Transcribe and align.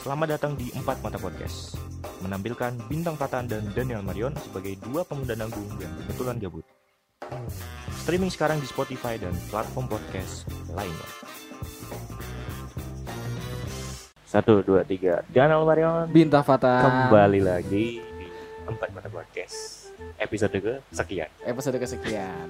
Selamat 0.00 0.32
datang 0.32 0.56
di 0.56 0.72
Empat 0.72 0.96
Mata 1.04 1.20
Podcast. 1.20 1.76
Menampilkan 2.24 2.72
Bintang 2.88 3.20
Patan 3.20 3.44
dan 3.44 3.60
Daniel 3.76 4.00
Marion 4.00 4.32
sebagai 4.40 4.80
dua 4.80 5.04
pemuda 5.04 5.36
nanggung 5.36 5.68
yang 5.76 5.92
kebetulan 5.92 6.40
gabut. 6.40 6.64
Streaming 8.00 8.32
sekarang 8.32 8.64
di 8.64 8.64
Spotify 8.64 9.20
dan 9.20 9.36
platform 9.52 9.92
podcast 9.92 10.48
lainnya. 10.72 11.08
Satu, 14.24 14.64
dua, 14.64 14.88
tiga. 14.88 15.20
Daniel 15.28 15.68
Marion. 15.68 16.08
Bintang 16.08 16.48
Fata 16.48 16.80
Kembali 16.80 17.44
lagi 17.44 18.00
di 18.00 18.28
Empat 18.64 18.96
Mata 18.96 19.12
Podcast. 19.12 19.92
Episode 20.16 20.64
ke 20.64 20.74
sekian. 20.96 21.28
Episode 21.44 21.76
kesekian. 21.76 22.48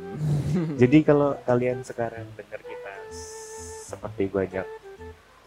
Jadi 0.78 1.02
kalau 1.02 1.34
kalian 1.42 1.82
sekarang 1.82 2.30
dengar 2.38 2.62
kita 2.62 2.94
seperti 3.90 4.30
banyak 4.30 4.79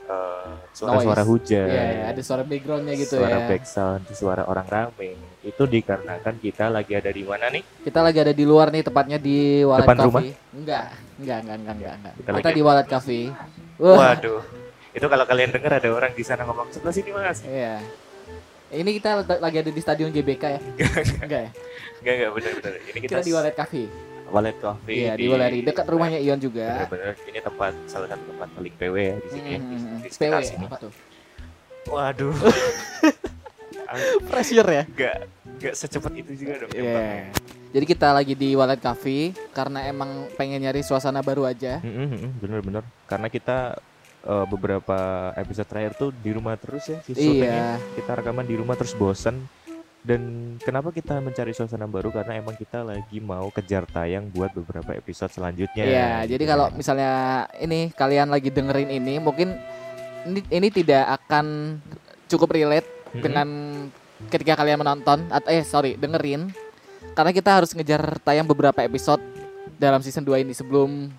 eh, 0.03 0.51
suara-suara 0.71 1.21
Noise. 1.21 1.31
hujan, 1.31 1.65
Iya, 1.65 1.83
ya, 1.83 2.03
ada 2.09 2.21
suara 2.21 2.43
backgroundnya 2.43 2.95
gitu 2.95 3.15
suara 3.17 3.37
ya. 3.37 3.47
background, 3.47 4.03
suara 4.09 4.43
orang 4.43 4.67
rame, 4.67 5.11
itu 5.41 5.63
dikarenakan 5.63 6.35
kita 6.37 6.65
lagi 6.67 6.93
ada 6.93 7.07
di 7.07 7.21
mana 7.21 7.47
nih? 7.47 7.63
Kita 7.81 7.99
lagi 7.99 8.19
ada 8.19 8.31
di 8.31 8.43
luar 8.43 8.67
nih, 8.69 8.81
tepatnya 8.81 9.17
di 9.17 9.37
Walet 9.61 9.83
Depan 9.83 9.95
Cafe. 9.95 10.05
rumah? 10.05 10.21
Enggak, 10.51 10.85
enggak, 11.17 11.37
enggak, 11.39 11.55
enggak, 11.55 11.75
enggak. 11.75 11.95
enggak. 11.95 12.13
Kita 12.13 12.29
Kita, 12.29 12.39
lagi- 12.41 12.53
di 12.53 12.61
Walet 12.61 12.87
Cafe. 12.87 13.19
Wah, 13.75 13.97
Waduh, 13.97 14.41
itu 14.91 15.05
kalau 15.07 15.25
kalian 15.25 15.49
dengar 15.49 15.71
ada 15.73 15.89
orang 15.89 16.11
di 16.11 16.21
sana 16.21 16.41
ngomong 16.43 16.67
sebelah 16.69 16.93
sini 16.93 17.09
mas, 17.09 17.39
iya. 17.43 17.79
Ini 18.69 18.89
kita 18.91 19.09
lagi 19.37 19.57
ada 19.59 19.69
di 19.69 19.77
Stadion 19.79 20.09
GBK 20.09 20.43
ya? 20.49 20.59
Enggak 21.21 21.39
ya? 21.39 21.51
enggak 22.01 22.13
enggak 22.17 22.31
benar-benar. 22.33 22.71
Ini 22.83 22.97
kita, 22.99 23.11
Kita 23.11 23.21
di 23.21 23.31
Walet 23.31 23.53
Cafe. 23.53 23.83
Walet 24.27 24.55
Coffee 24.57 25.03
Iya, 25.03 25.13
di 25.13 25.25
Waleri. 25.25 25.59
Dekat 25.61 25.85
rumahnya 25.85 26.17
Ion 26.17 26.37
juga. 26.37 26.85
Benar-benar 26.85 27.13
ini 27.23 27.39
tempat 27.39 27.73
salah 27.85 28.07
satu 28.07 28.23
tempat 28.25 28.47
paling 28.51 28.73
PW 28.73 28.95
ya 28.97 29.15
di 29.17 29.29
sini, 29.29 29.49
ya, 29.49 29.59
di, 29.59 29.75
Hmm, 29.75 29.97
di 29.97 30.07
PW, 30.07 30.13
sekitar 30.13 30.41
sini. 30.43 30.65
apa 30.65 30.77
tuh? 30.79 30.91
Waduh, 31.85 32.33
Pressure 34.25 34.65
ya? 34.65 34.83
enggak 34.87 35.15
enggak 35.45 35.73
secepat 35.75 36.11
itu 36.15 36.31
juga 36.35 36.53
dong. 36.59 36.71
Iya. 36.71 36.81
nembaknya. 36.81 37.25
Jadi 37.73 37.85
kita 37.87 38.07
lagi 38.09 38.33
di 38.33 38.49
Walet 38.53 38.79
Cafe 38.79 39.17
karena 39.51 39.83
emang 39.83 40.09
pengen 40.31 40.61
nyari 40.61 40.81
suasana 40.81 41.19
baru 41.19 41.43
aja. 41.43 41.77
Mm-mm, 41.79 42.37
bener-bener 42.37 42.81
karena 43.03 43.27
kita 43.27 43.77
eh, 44.23 44.45
beberapa 44.47 44.97
episode 45.35 45.67
terakhir 45.67 45.93
tuh 45.95 46.09
di 46.13 46.31
rumah 46.31 46.55
terus 46.55 46.87
ya 46.87 47.01
Iya. 47.09 47.75
kita 47.93 48.11
rekaman 48.15 48.45
di 48.45 48.55
rumah 48.55 48.73
terus 48.73 48.93
bosen 48.93 49.43
dan 50.03 50.21
kenapa 50.59 50.91
kita 50.91 51.17
mencari 51.17 51.55
suasana 51.55 51.87
baru 51.87 52.11
karena 52.11 52.35
emang 52.35 52.53
kita 52.53 52.83
lagi 52.83 53.17
mau 53.17 53.47
kejar 53.49 53.87
tayang 53.87 54.27
buat 54.27 54.51
beberapa 54.51 54.91
episode 54.91 55.31
selanjutnya 55.31 55.79
Iya, 55.79 56.07
gitu 56.23 56.35
jadi 56.35 56.43
kan. 56.43 56.51
kalau 56.51 56.65
misalnya 56.71 57.11
ini 57.55 57.87
kalian 57.89 58.27
lagi 58.27 58.51
dengerin 58.51 58.91
ini, 58.91 59.15
mungkin 59.17 59.55
ini, 60.23 60.43
ini 60.49 60.67
tidak 60.69 61.07
akan 61.17 61.79
cukup 62.27 62.51
relate 62.51 62.83
Mm-mm. 62.83 63.21
dengan 63.21 63.47
ketika 64.27 64.55
kalian 64.55 64.79
menonton 64.79 65.23
atau 65.27 65.47
eh 65.47 65.63
sorry 65.63 65.95
dengerin, 65.95 66.51
karena 67.11 67.31
kita 67.31 67.63
harus 67.63 67.71
ngejar 67.71 68.19
tayang 68.19 68.43
beberapa 68.43 68.79
episode 68.79 69.23
dalam 69.75 69.99
season 69.99 70.21
2 70.21 70.43
ini 70.43 70.51
sebelum 70.51 71.11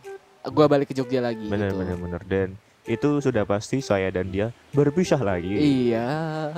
gua 0.53 0.69
balik 0.69 0.89
ke 0.89 0.95
Jogja 0.95 1.25
lagi. 1.25 1.49
bener 1.49 1.73
gitu. 1.73 1.81
bener 1.81 1.97
bener 1.97 2.23
dan 2.25 2.49
itu 2.85 3.17
sudah 3.19 3.49
pasti 3.49 3.81
saya 3.81 4.13
dan 4.13 4.29
dia 4.29 4.53
berpisah 4.71 5.17
lagi 5.17 5.57
Iya. 5.57 6.53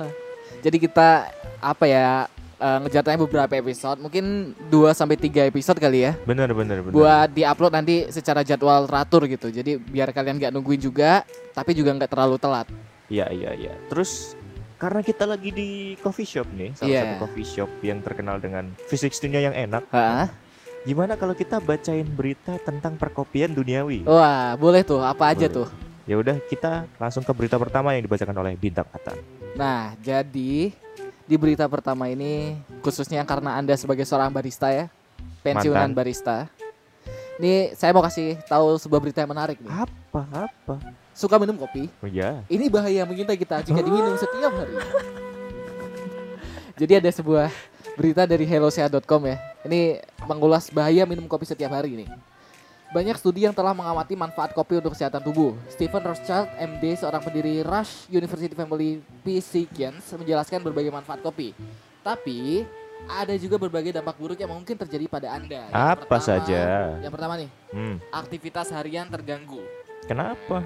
Jadi 0.59 0.77
kita 0.79 1.29
apa 1.57 1.85
ya 1.85 2.07
eh, 2.57 2.77
ngejar 2.81 3.01
tayang 3.01 3.21
beberapa 3.23 3.53
episode, 3.53 3.97
mungkin 3.97 4.51
2 4.67 4.89
sampai 4.91 5.15
3 5.15 5.45
episode 5.45 5.77
kali 5.77 6.09
ya. 6.09 6.17
bener 6.25 6.49
bener 6.51 6.81
bener 6.81 6.93
buat 6.93 7.29
diupload 7.29 7.73
nanti 7.73 8.09
secara 8.09 8.41
jadwal 8.41 8.85
teratur 8.85 9.29
gitu. 9.29 9.47
Jadi 9.47 9.77
biar 9.77 10.09
kalian 10.09 10.41
nggak 10.41 10.51
nungguin 10.53 10.81
juga, 10.81 11.21
tapi 11.53 11.71
juga 11.71 11.93
nggak 11.93 12.09
terlalu 12.09 12.35
telat. 12.37 12.65
Iya 13.07 13.29
iya 13.29 13.51
iya. 13.53 13.73
Terus 13.87 14.33
karena 14.77 15.01
kita 15.01 15.25
lagi 15.25 15.49
di 15.49 15.69
coffee 16.01 16.25
shop 16.25 16.45
nih, 16.53 16.69
salah 16.73 16.89
Iya. 16.89 17.01
satu 17.01 17.15
coffee 17.23 17.47
shop 17.47 17.69
yang 17.81 18.01
terkenal 18.01 18.37
dengan 18.37 18.69
fisiknya 18.85 19.41
yang 19.41 19.55
enak. 19.55 19.85
Hah? 19.89 20.29
Gimana 20.85 21.17
kalau 21.17 21.33
kita 21.33 21.57
bacain 21.59 22.05
berita 22.05 22.55
tentang 22.63 22.95
perkopian 22.95 23.51
duniawi? 23.51 24.05
Wah, 24.05 24.55
boleh 24.55 24.85
tuh. 24.85 25.01
Apa 25.03 25.33
aja 25.35 25.49
Boleh. 25.49 25.57
tuh? 25.65 25.67
Ya 26.07 26.15
udah 26.15 26.39
kita 26.47 26.87
langsung 26.95 27.25
ke 27.25 27.33
berita 27.35 27.59
pertama 27.59 27.91
yang 27.91 28.07
dibacakan 28.07 28.37
oleh 28.39 28.55
Bintang 28.55 28.87
Atan. 28.95 29.19
Nah, 29.57 29.97
jadi 30.05 30.69
di 31.25 31.35
berita 31.35 31.65
pertama 31.65 32.05
ini 32.05 32.61
khususnya 32.85 33.25
karena 33.25 33.57
anda 33.57 33.73
sebagai 33.73 34.05
seorang 34.05 34.29
barista 34.29 34.69
ya, 34.69 34.85
pensiunan 35.41 35.89
Mantan. 35.89 35.97
barista. 35.97 36.37
Ini 37.41 37.73
saya 37.73 37.89
mau 37.93 38.05
kasih 38.05 38.37
tahu 38.45 38.77
sebuah 38.77 39.01
berita 39.01 39.25
yang 39.25 39.33
menarik 39.33 39.57
nih. 39.57 39.69
Apa 39.69 40.49
apa? 40.49 40.75
Suka 41.17 41.41
minum 41.41 41.57
kopi? 41.57 41.89
Oh 42.01 42.09
ya. 42.09 42.45
Ini 42.45 42.69
bahaya 42.69 43.01
mengintai 43.09 43.37
kita 43.37 43.65
jika 43.65 43.81
diminum 43.81 44.13
setiap 44.17 44.53
hari. 44.53 44.77
Jadi 46.77 46.93
ada 47.01 47.09
sebuah 47.09 47.49
berita 47.97 48.29
dari 48.29 48.45
hellosea.com 48.45 49.21
ya. 49.25 49.37
Ini 49.65 50.05
mengulas 50.29 50.69
bahaya 50.69 51.01
minum 51.09 51.25
kopi 51.25 51.49
setiap 51.49 51.73
hari 51.73 52.05
nih. 52.05 52.09
Banyak 52.87 53.19
studi 53.19 53.43
yang 53.43 53.51
telah 53.51 53.75
mengamati 53.75 54.15
manfaat 54.15 54.55
kopi 54.55 54.79
untuk 54.79 54.95
kesehatan 54.95 55.19
tubuh. 55.19 55.59
Stephen 55.67 55.99
Rothschild, 55.99 56.47
MD, 56.55 56.95
seorang 56.95 57.19
pendiri 57.19 57.59
Rush 57.59 58.07
University 58.07 58.55
Family 58.55 59.03
Physicians, 59.27 60.07
menjelaskan 60.15 60.63
berbagai 60.63 60.87
manfaat 60.87 61.19
kopi. 61.19 61.51
Tapi 61.99 62.63
ada 63.11 63.35
juga 63.35 63.59
berbagai 63.59 63.91
dampak 63.91 64.15
buruk 64.15 64.39
yang 64.39 64.55
mungkin 64.55 64.79
terjadi 64.79 65.05
pada 65.11 65.35
Anda. 65.35 65.67
Yang 65.67 65.75
Apa 65.75 66.03
pertama- 66.07 66.23
saja? 66.23 66.61
Yang 67.03 67.13
pertama 67.13 67.33
nih, 67.35 67.49
Hmm. 67.75 67.95
aktivitas 68.09 68.67
harian 68.71 69.07
terganggu. 69.11 69.59
Kenapa? 70.07 70.63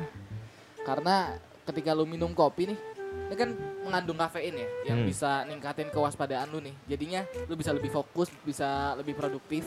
Karena 0.85 1.35
ketika 1.65 1.91
lu 1.97 2.05
minum 2.05 2.29
kopi 2.31 2.69
nih, 2.69 2.79
ini 3.27 3.35
kan 3.35 3.49
mengandung 3.81 4.21
kafein 4.21 4.53
ya, 4.53 4.69
yang 4.93 5.01
Hmm. 5.01 5.09
bisa 5.09 5.41
ningkatin 5.49 5.89
kewaspadaan 5.89 6.53
lu 6.53 6.61
nih. 6.61 6.75
Jadinya 6.85 7.25
lu 7.49 7.57
bisa 7.57 7.73
lebih 7.73 7.89
fokus, 7.89 8.29
bisa 8.45 8.93
lebih 8.93 9.17
produktif. 9.17 9.65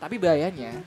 Tapi 0.00 0.16
bahayanya, 0.16 0.80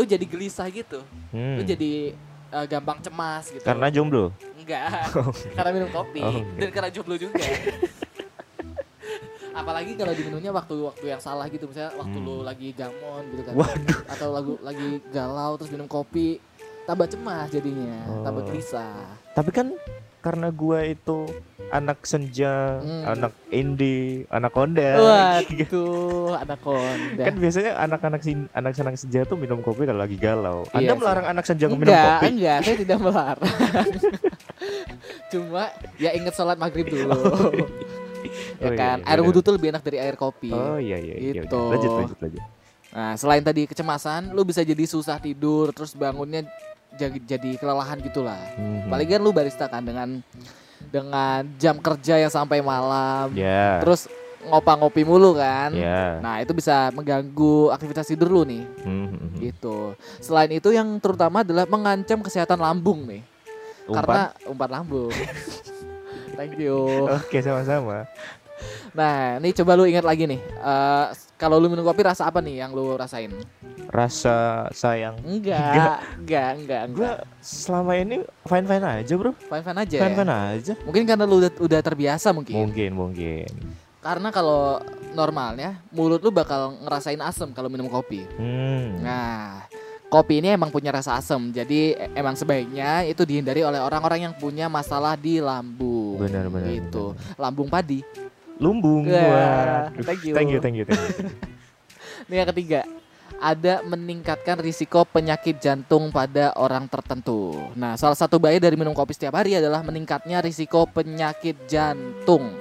lu 0.00 0.08
jadi 0.08 0.24
gelisah 0.24 0.64
gitu. 0.66 1.04
Lu 1.30 1.60
Hmm. 1.60 1.60
jadi 1.62 2.16
eh, 2.50 2.66
gampang 2.66 2.98
cemas 2.98 3.46
gitu. 3.46 3.60
Karena 3.60 3.86
jomblo. 3.88 4.32
enggak, 4.56 5.12
karena 5.56 5.70
minum 5.70 5.90
kopi 5.90 6.18
Oh, 6.18 6.32
enggak. 6.34 6.56
dan 6.58 6.70
karena 6.72 6.90
jomblo 6.90 7.14
juga. 7.14 7.36
Apalagi 9.52 9.92
kalau 9.94 10.12
diminumnya 10.12 10.50
waktu-waktu 10.50 11.04
yang 11.06 11.18
salah 11.18 11.44
gitu, 11.46 11.66
misalnya 11.66 11.92
waktu 11.94 12.16
Hmm. 12.16 12.24
lu 12.24 12.36
lagi 12.40 12.70
gamon 12.72 13.22
gitu 13.28 13.42
kan. 13.42 13.54
Waduh. 13.54 14.00
Atau 14.06 14.28
lagu 14.30 14.52
lagi 14.60 14.88
galau 15.10 15.52
terus 15.54 15.68
minum 15.68 15.84
kopi, 15.86 16.38
tambah 16.86 17.04
cemas 17.06 17.50
jadinya, 17.50 17.98
tambah 18.22 18.40
Oh. 18.40 18.46
gelisah. 18.46 19.04
Tapi 19.30 19.50
kan 19.50 19.74
karena 20.18 20.48
gua 20.48 20.80
itu 20.82 21.26
anak 21.70 22.02
senja, 22.02 22.78
Hmm. 22.78 23.02
anak 23.08 23.32
indie, 23.48 24.26
anak 24.26 24.50
konda. 24.50 24.90
Waduh, 24.98 26.34
anaconda. 26.36 27.22
Kan 27.24 27.34
biasanya 27.36 27.72
anak-anak 27.78 28.20
sin 28.20 28.50
anak 28.50 28.74
senang 28.74 28.94
senja 28.94 29.22
tuh 29.22 29.34
minum 29.34 29.58
kopi 29.58 29.86
kalau 29.86 30.02
lagi 30.02 30.14
galau. 30.14 30.66
Anda 30.70 30.82
Iya 30.82 30.94
melarang 30.94 31.26
anak 31.26 31.44
senja 31.44 31.66
minum 31.66 31.86
enggak, 31.86 32.18
kopi? 32.18 32.26
enggak, 32.28 32.58
saya 32.60 32.76
tidak 32.76 32.98
melarang. 32.98 33.54
Cuma 35.32 35.62
ya 35.96 36.10
ingat 36.12 36.34
sholat 36.34 36.56
maghrib 36.56 36.86
dulu. 36.86 37.14
ya 38.60 38.68
Oh, 38.68 38.68
iya, 38.68 38.76
kan, 38.76 38.96
iya, 39.00 39.08
air 39.08 39.20
wudhu 39.22 39.40
tuh 39.40 39.56
lebih 39.56 39.72
enak 39.72 39.80
dari 39.80 39.96
air 39.96 40.12
kopi. 40.12 40.52
Oh 40.52 40.76
iya 40.76 41.00
iya. 41.00 41.14
iya, 41.16 41.32
Gitu. 41.40 41.48
udah. 41.48 41.72
Lanjut 41.72 41.90
lanjut 41.96 42.18
lanjut. 42.20 42.42
Nah, 42.90 43.12
selain 43.14 43.40
tadi 43.40 43.64
kecemasan, 43.64 44.34
lu 44.34 44.42
bisa 44.42 44.60
jadi 44.60 44.82
susah 44.82 45.16
tidur, 45.16 45.70
terus 45.70 45.94
bangunnya 45.94 46.44
jadi, 46.92 47.16
jadi 47.24 47.50
kelelahan 47.56 48.02
gitulah. 48.02 48.36
Mhm. 48.52 48.90
Apalagi 48.90 49.10
kan 49.10 49.22
lu 49.22 49.30
barista 49.30 49.64
kan 49.64 49.80
dengan 49.80 50.20
dengan 50.90 51.46
jam 51.56 51.78
kerja 51.78 52.18
yang 52.18 52.30
sampai 52.30 52.58
malam, 52.60 53.30
Ya. 53.32 53.78
terus 53.78 54.10
ngopa-ngopi 54.40 55.04
mulu 55.04 55.36
kan. 55.36 55.70
Ya. 55.72 56.18
Nah, 56.18 56.40
itu 56.42 56.50
bisa 56.56 56.90
mengganggu 56.90 57.70
aktivitas 57.70 58.10
tidur 58.10 58.28
lu 58.28 58.42
nih. 58.44 58.64
Mhm. 58.84 59.38
gitu. 59.40 59.96
Selain 60.20 60.50
itu 60.52 60.68
yang 60.68 61.00
terutama 61.00 61.40
adalah 61.40 61.64
mengancam 61.64 62.20
kesehatan 62.20 62.60
lambung 62.60 63.08
nih. 63.08 63.22
Umpan? 63.88 63.96
Karena 64.04 64.22
umpan 64.44 64.70
lambung. 64.70 65.08
Thank 66.36 66.56
you. 66.60 67.08
Oke 67.08 67.40
sama-sama. 67.40 68.08
Nah, 68.90 69.38
ini 69.38 69.54
coba 69.54 69.78
lu 69.78 69.86
ingat 69.86 70.02
lagi 70.02 70.26
nih. 70.26 70.40
Eh, 70.40 71.06
kalau 71.38 71.56
lu 71.56 71.70
minum 71.70 71.86
kopi 71.86 72.02
rasa 72.02 72.26
apa 72.26 72.42
nih 72.42 72.64
yang 72.66 72.74
lu 72.74 72.98
rasain? 72.98 73.30
Rasa 73.90 74.66
sayang. 74.70 75.18
Enggak, 75.22 76.02
enggak, 76.18 76.50
enggak, 76.58 76.82
Gua 76.94 77.10
enggak. 77.16 77.16
selama 77.42 77.92
ini 77.98 78.16
fine 78.46 78.66
fine 78.66 78.84
aja 78.86 79.12
bro. 79.18 79.32
Fine 79.34 79.64
fine 79.64 79.78
aja. 79.78 79.96
Fine 79.98 80.14
ya. 80.14 80.18
fine 80.18 80.34
aja. 80.34 80.72
Mungkin 80.86 81.02
karena 81.06 81.24
lu 81.26 81.42
udah, 81.42 81.52
udah 81.58 81.80
terbiasa 81.82 82.28
mungkin. 82.30 82.54
Mungkin 82.54 82.90
mungkin. 82.94 83.50
Karena 84.00 84.32
kalau 84.32 84.80
normalnya 85.12 85.76
mulut 85.92 86.22
lu 86.22 86.30
bakal 86.32 86.72
ngerasain 86.80 87.20
asem 87.20 87.50
kalau 87.52 87.68
minum 87.68 87.90
kopi. 87.90 88.24
Hmm. 88.38 89.02
Nah, 89.04 89.66
kopi 90.08 90.40
ini 90.40 90.54
emang 90.54 90.72
punya 90.72 90.88
rasa 90.88 91.18
asam. 91.20 91.52
Jadi 91.52 91.92
e- 91.94 92.10
emang 92.16 92.32
sebaiknya 92.32 93.04
itu 93.04 93.28
dihindari 93.28 93.60
oleh 93.60 93.76
orang-orang 93.76 94.30
yang 94.30 94.34
punya 94.38 94.72
masalah 94.72 95.18
di 95.20 95.38
lambung. 95.38 96.16
Benar, 96.16 96.48
benar, 96.48 96.68
Gitu. 96.68 97.12
Lambung 97.36 97.68
padi. 97.68 98.00
Lumbung. 98.60 99.08
Wah, 99.08 99.24
Wah. 99.24 99.82
thank 100.04 100.20
you. 100.28 100.34
Thank 100.36 100.52
you 100.52 100.60
thank 100.60 100.76
you 100.76 100.84
thank 100.84 101.00
you. 101.00 101.32
Ini 102.28 102.44
yang 102.44 102.50
ketiga. 102.52 102.80
ada 103.40 103.80
meningkatkan 103.88 104.60
risiko 104.60 105.00
penyakit 105.08 105.56
jantung 105.64 106.12
pada 106.12 106.52
orang 106.60 106.84
tertentu. 106.84 107.56
Nah, 107.72 107.96
salah 107.96 108.12
satu 108.18 108.36
bahaya 108.36 108.60
dari 108.60 108.76
minum 108.76 108.92
kopi 108.92 109.16
setiap 109.16 109.40
hari 109.40 109.56
adalah 109.56 109.80
meningkatnya 109.80 110.44
risiko 110.44 110.84
penyakit 110.84 111.56
jantung. 111.64 112.52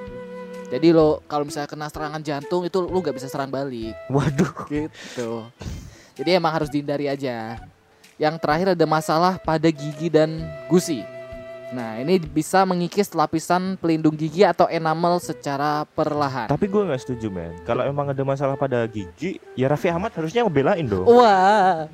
Jadi 0.72 0.96
lo 0.96 1.20
kalau 1.28 1.44
misalnya 1.44 1.68
kena 1.68 1.92
serangan 1.92 2.22
jantung 2.24 2.64
itu 2.64 2.80
lo 2.80 2.96
gak 3.02 3.18
bisa 3.18 3.28
serang 3.28 3.52
balik 3.52 3.92
Waduh. 4.08 4.54
gitu. 4.72 5.50
Jadi 6.16 6.30
emang 6.32 6.54
harus 6.56 6.72
dihindari 6.72 7.12
aja. 7.12 7.60
Yang 8.16 8.36
terakhir 8.40 8.68
ada 8.78 8.86
masalah 8.88 9.36
pada 9.36 9.68
gigi 9.68 10.08
dan 10.08 10.48
gusi. 10.72 11.04
Nah, 11.70 12.02
ini 12.02 12.18
bisa 12.18 12.66
mengikis 12.66 13.14
lapisan 13.14 13.78
pelindung 13.78 14.18
gigi 14.18 14.42
atau 14.42 14.66
enamel 14.66 15.22
secara 15.22 15.86
perlahan. 15.86 16.50
Tapi 16.50 16.66
gue 16.66 16.82
nggak 16.82 16.98
setuju 16.98 17.30
men. 17.30 17.54
Kalau 17.62 17.86
emang 17.86 18.10
ada 18.10 18.24
masalah 18.24 18.58
pada 18.58 18.82
gigi, 18.86 19.38
ya 19.54 19.70
Raffi 19.70 19.86
Ahmad 19.88 20.10
harusnya 20.12 20.42
ngebelain 20.42 20.90
dong. 20.90 21.06
Wah, 21.06 21.86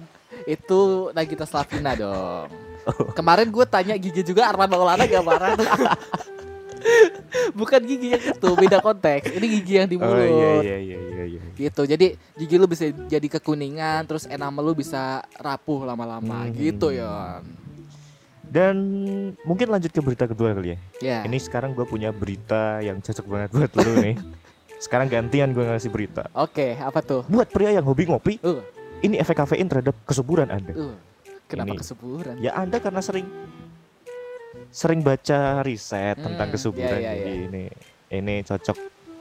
itu 0.48 0.80
Nagita 1.12 1.44
Slavina 1.44 1.92
dong. 1.92 2.48
Kemarin 3.12 3.52
gue 3.52 3.66
tanya 3.66 3.98
gigi 3.98 4.24
juga 4.24 4.48
Arman 4.48 4.70
Maulana 4.70 5.04
gak 5.04 5.26
marah 5.26 5.60
tuh. 5.60 5.68
Bukan 7.58 7.82
gigi 7.82 8.14
yang 8.14 8.22
itu, 8.22 8.50
beda 8.54 8.78
konteks. 8.80 9.34
Ini 9.34 9.46
gigi 9.50 9.74
yang 9.76 9.88
di 9.90 9.98
Oh 9.98 10.06
mulut. 10.06 10.22
iya 10.22 10.52
iya 10.62 10.78
iya 10.78 10.98
iya. 11.02 11.24
iya. 11.36 11.42
Gitu. 11.58 11.82
Jadi 11.84 12.08
gigi 12.38 12.56
lu 12.56 12.70
bisa 12.70 12.86
jadi 13.10 13.28
kekuningan, 13.28 14.06
terus 14.06 14.30
enamel 14.30 14.62
lu 14.62 14.74
bisa 14.78 15.20
rapuh 15.36 15.84
lama-lama 15.84 16.46
Hmm. 16.46 16.54
gitu, 16.54 16.94
Yon. 16.94 17.65
Dan 18.56 18.76
mungkin 19.44 19.68
lanjut 19.68 19.92
ke 19.92 20.00
berita 20.00 20.32
kedua 20.32 20.56
kali 20.56 20.72
ya. 20.72 20.78
Ya. 21.04 21.20
Ini 21.28 21.36
sekarang 21.44 21.76
gue 21.76 21.84
punya 21.84 22.16
berita 22.16 22.80
yang 22.80 23.04
cocok 23.04 23.26
banget 23.28 23.50
buat 23.52 23.72
lu 23.84 23.94
nih. 24.00 24.16
Sekarang 24.86 25.08
gantian 25.12 25.52
gue 25.52 25.64
ngasih 25.64 25.92
berita. 25.92 26.28
Oke, 26.32 26.76
apa 26.80 27.00
tuh? 27.04 27.24
Buat 27.28 27.52
pria 27.52 27.76
yang 27.76 27.84
hobi 27.84 28.08
ngopi, 28.08 28.40
Uh, 28.40 28.60
ini 29.04 29.20
efek 29.20 29.40
kafein 29.40 29.68
terhadap 29.68 29.96
kesuburan 30.08 30.48
Anda. 30.48 30.72
uh. 30.72 30.96
Kenapa 31.46 31.76
Ini. 31.76 31.80
kesuburan? 31.80 32.36
Ya 32.40 32.52
Anda 32.56 32.80
karena 32.80 33.02
sering 33.04 33.28
sering 34.74 35.06
baca 35.06 35.62
riset 35.62 36.18
Hmm, 36.18 36.26
tentang 36.32 36.48
kesuburan 36.52 37.00
iya, 37.00 37.12
iya, 37.12 37.22
jadi 37.22 37.32
iya. 37.32 37.46
ini 37.48 37.64
ini 38.12 38.36
cocok 38.42 38.78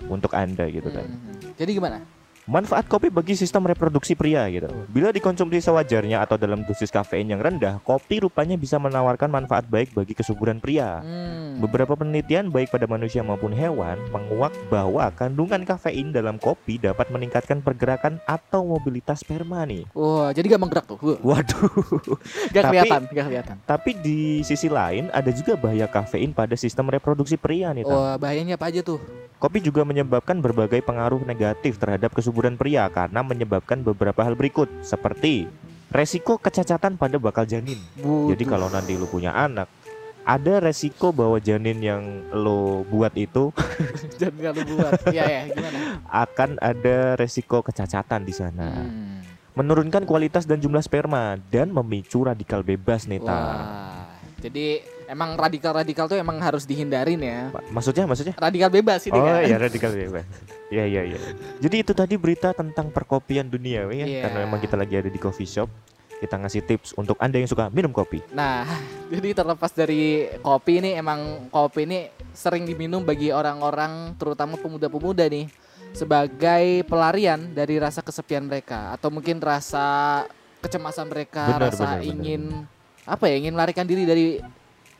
untuk 0.08 0.32
Anda 0.32 0.64
gitu 0.72 0.88
kan. 0.88 1.04
Hmm. 1.04 1.54
Jadi 1.54 1.70
gimana? 1.74 1.98
Manfaat 2.44 2.84
kopi 2.92 3.08
bagi 3.08 3.32
sistem 3.32 3.64
reproduksi 3.64 4.12
pria 4.12 4.44
gitu. 4.52 4.68
Bila 4.92 5.08
dikonsumsi 5.08 5.64
sewajarnya 5.64 6.20
atau 6.20 6.36
dalam 6.36 6.60
dosis 6.68 6.92
kafein 6.92 7.24
yang 7.32 7.40
rendah, 7.40 7.80
kopi 7.80 8.20
rupanya 8.20 8.60
bisa 8.60 8.76
menawarkan 8.76 9.32
manfaat 9.32 9.64
baik 9.64 9.96
bagi 9.96 10.12
kesuburan 10.12 10.60
pria. 10.60 11.00
Hmm. 11.00 11.56
Beberapa 11.64 11.96
penelitian 11.96 12.52
baik 12.52 12.68
pada 12.68 12.84
manusia 12.84 13.24
maupun 13.24 13.48
hewan 13.56 13.96
menguak 14.12 14.52
bahwa 14.68 15.08
kandungan 15.16 15.64
kafein 15.64 16.12
dalam 16.12 16.36
kopi 16.36 16.76
dapat 16.76 17.08
meningkatkan 17.08 17.64
pergerakan 17.64 18.20
atau 18.28 18.76
mobilitas 18.76 19.24
sperma 19.24 19.64
nih. 19.64 19.88
Wah, 19.96 20.28
jadi 20.36 20.52
gak 20.52 20.60
menggerak 20.60 20.84
tuh. 20.84 21.00
Waduh. 21.00 21.64
Gak 22.52 22.60
Tapi- 22.60 22.76
kelihatan, 22.76 23.02
gak 23.08 23.24
kelihatan. 23.24 23.56
Tapi 23.64 23.90
di 24.04 24.44
sisi 24.44 24.68
lain 24.68 25.08
ada 25.16 25.32
juga 25.32 25.56
bahaya 25.56 25.88
kafein 25.88 26.36
pada 26.36 26.60
sistem 26.60 26.92
reproduksi 26.92 27.40
pria 27.40 27.72
nih. 27.72 27.88
Wah, 27.88 28.20
bahayanya 28.20 28.60
apa 28.60 28.68
aja 28.68 28.84
tuh? 28.84 29.00
Kopi 29.40 29.64
juga 29.64 29.80
menyebabkan 29.84 30.44
berbagai 30.44 30.84
pengaruh 30.84 31.24
negatif 31.24 31.80
terhadap 31.80 32.12
kesuburan 32.12 32.33
pria 32.34 32.90
karena 32.90 33.22
menyebabkan 33.22 33.80
beberapa 33.86 34.26
hal 34.26 34.34
berikut 34.34 34.66
seperti 34.82 35.46
resiko 35.94 36.42
kecacatan 36.42 36.98
pada 36.98 37.22
bakal 37.22 37.46
janin. 37.46 37.78
Jadi 38.02 38.42
Buduh. 38.44 38.50
kalau 38.50 38.66
nanti 38.66 38.98
lu 38.98 39.06
punya 39.06 39.30
anak, 39.30 39.70
ada 40.24 40.58
resiko 40.58 41.12
bahwa 41.14 41.38
janin 41.38 41.78
yang 41.78 42.02
lo 42.32 42.82
buat 42.88 43.12
itu 43.14 43.52
jangan 44.18 44.34
gak 44.40 44.52
lu 44.58 44.62
buat. 44.74 44.92
Ya, 45.12 45.46
gimana? 45.52 45.78
akan 46.26 46.50
ada 46.58 47.14
resiko 47.14 47.62
kecacatan 47.62 48.26
di 48.26 48.34
sana. 48.34 48.68
Hmm. 48.72 49.22
Menurunkan 49.54 50.02
kualitas 50.02 50.50
dan 50.50 50.58
jumlah 50.58 50.82
sperma 50.82 51.38
dan 51.52 51.70
memicu 51.70 52.26
radikal 52.26 52.66
bebas 52.66 53.06
nih, 53.06 53.22
Tam. 53.22 53.30
Wah. 53.30 54.10
Jadi 54.42 54.82
emang 55.06 55.34
radikal-radikal 55.34 56.06
tuh 56.06 56.16
emang 56.16 56.38
harus 56.38 56.64
dihindarin 56.64 57.18
ya. 57.18 57.40
Ma- 57.50 57.80
Maksudnya 57.80 58.04
maksudnya? 58.04 58.34
Radikal 58.34 58.68
bebas 58.68 59.00
ini 59.04 59.14
Oh 59.14 59.24
kan. 59.24 59.42
iya 59.42 59.56
radikal 59.56 59.90
bebas. 59.90 60.24
Iya 60.68 60.84
iya 60.84 61.02
iya. 61.06 61.18
Jadi 61.58 61.76
itu 61.80 61.92
tadi 61.92 62.14
berita 62.14 62.50
tentang 62.50 62.88
perkopian 62.88 63.46
dunia 63.46 63.86
ya. 63.86 64.04
Iya. 64.04 64.20
Karena 64.24 64.38
memang 64.42 64.58
kita 64.58 64.74
lagi 64.74 64.94
ada 64.94 65.06
di 65.06 65.16
coffee 65.16 65.46
shop. 65.46 65.68
Kita 66.14 66.36
ngasih 66.36 66.64
tips 66.64 66.94
untuk 66.94 67.18
Anda 67.18 67.36
yang 67.36 67.46
suka 67.46 67.68
minum 67.68 67.90
kopi. 67.90 68.22
Nah, 68.30 68.64
jadi 69.12 69.34
terlepas 69.34 69.70
dari 69.70 70.24
kopi 70.40 70.78
ini 70.78 70.90
emang 70.94 71.48
kopi 71.48 71.84
ini 71.84 71.98
sering 72.32 72.64
diminum 72.64 73.02
bagi 73.02 73.28
orang-orang 73.28 74.14
terutama 74.14 74.56
pemuda-pemuda 74.56 75.26
nih 75.26 75.46
sebagai 75.94 76.82
pelarian 76.84 77.54
dari 77.54 77.78
rasa 77.78 78.02
kesepian 78.02 78.42
mereka 78.42 78.90
atau 78.90 79.08
mungkin 79.08 79.38
rasa 79.38 80.22
kecemasan 80.58 81.06
mereka, 81.06 81.44
Benar, 81.46 81.70
rasa 81.70 81.78
benar, 81.78 81.98
benar. 82.00 82.08
ingin 82.08 82.42
apa 83.04 83.24
ya, 83.28 83.36
ingin 83.36 83.52
melarikan 83.52 83.84
diri 83.84 84.02
dari 84.02 84.40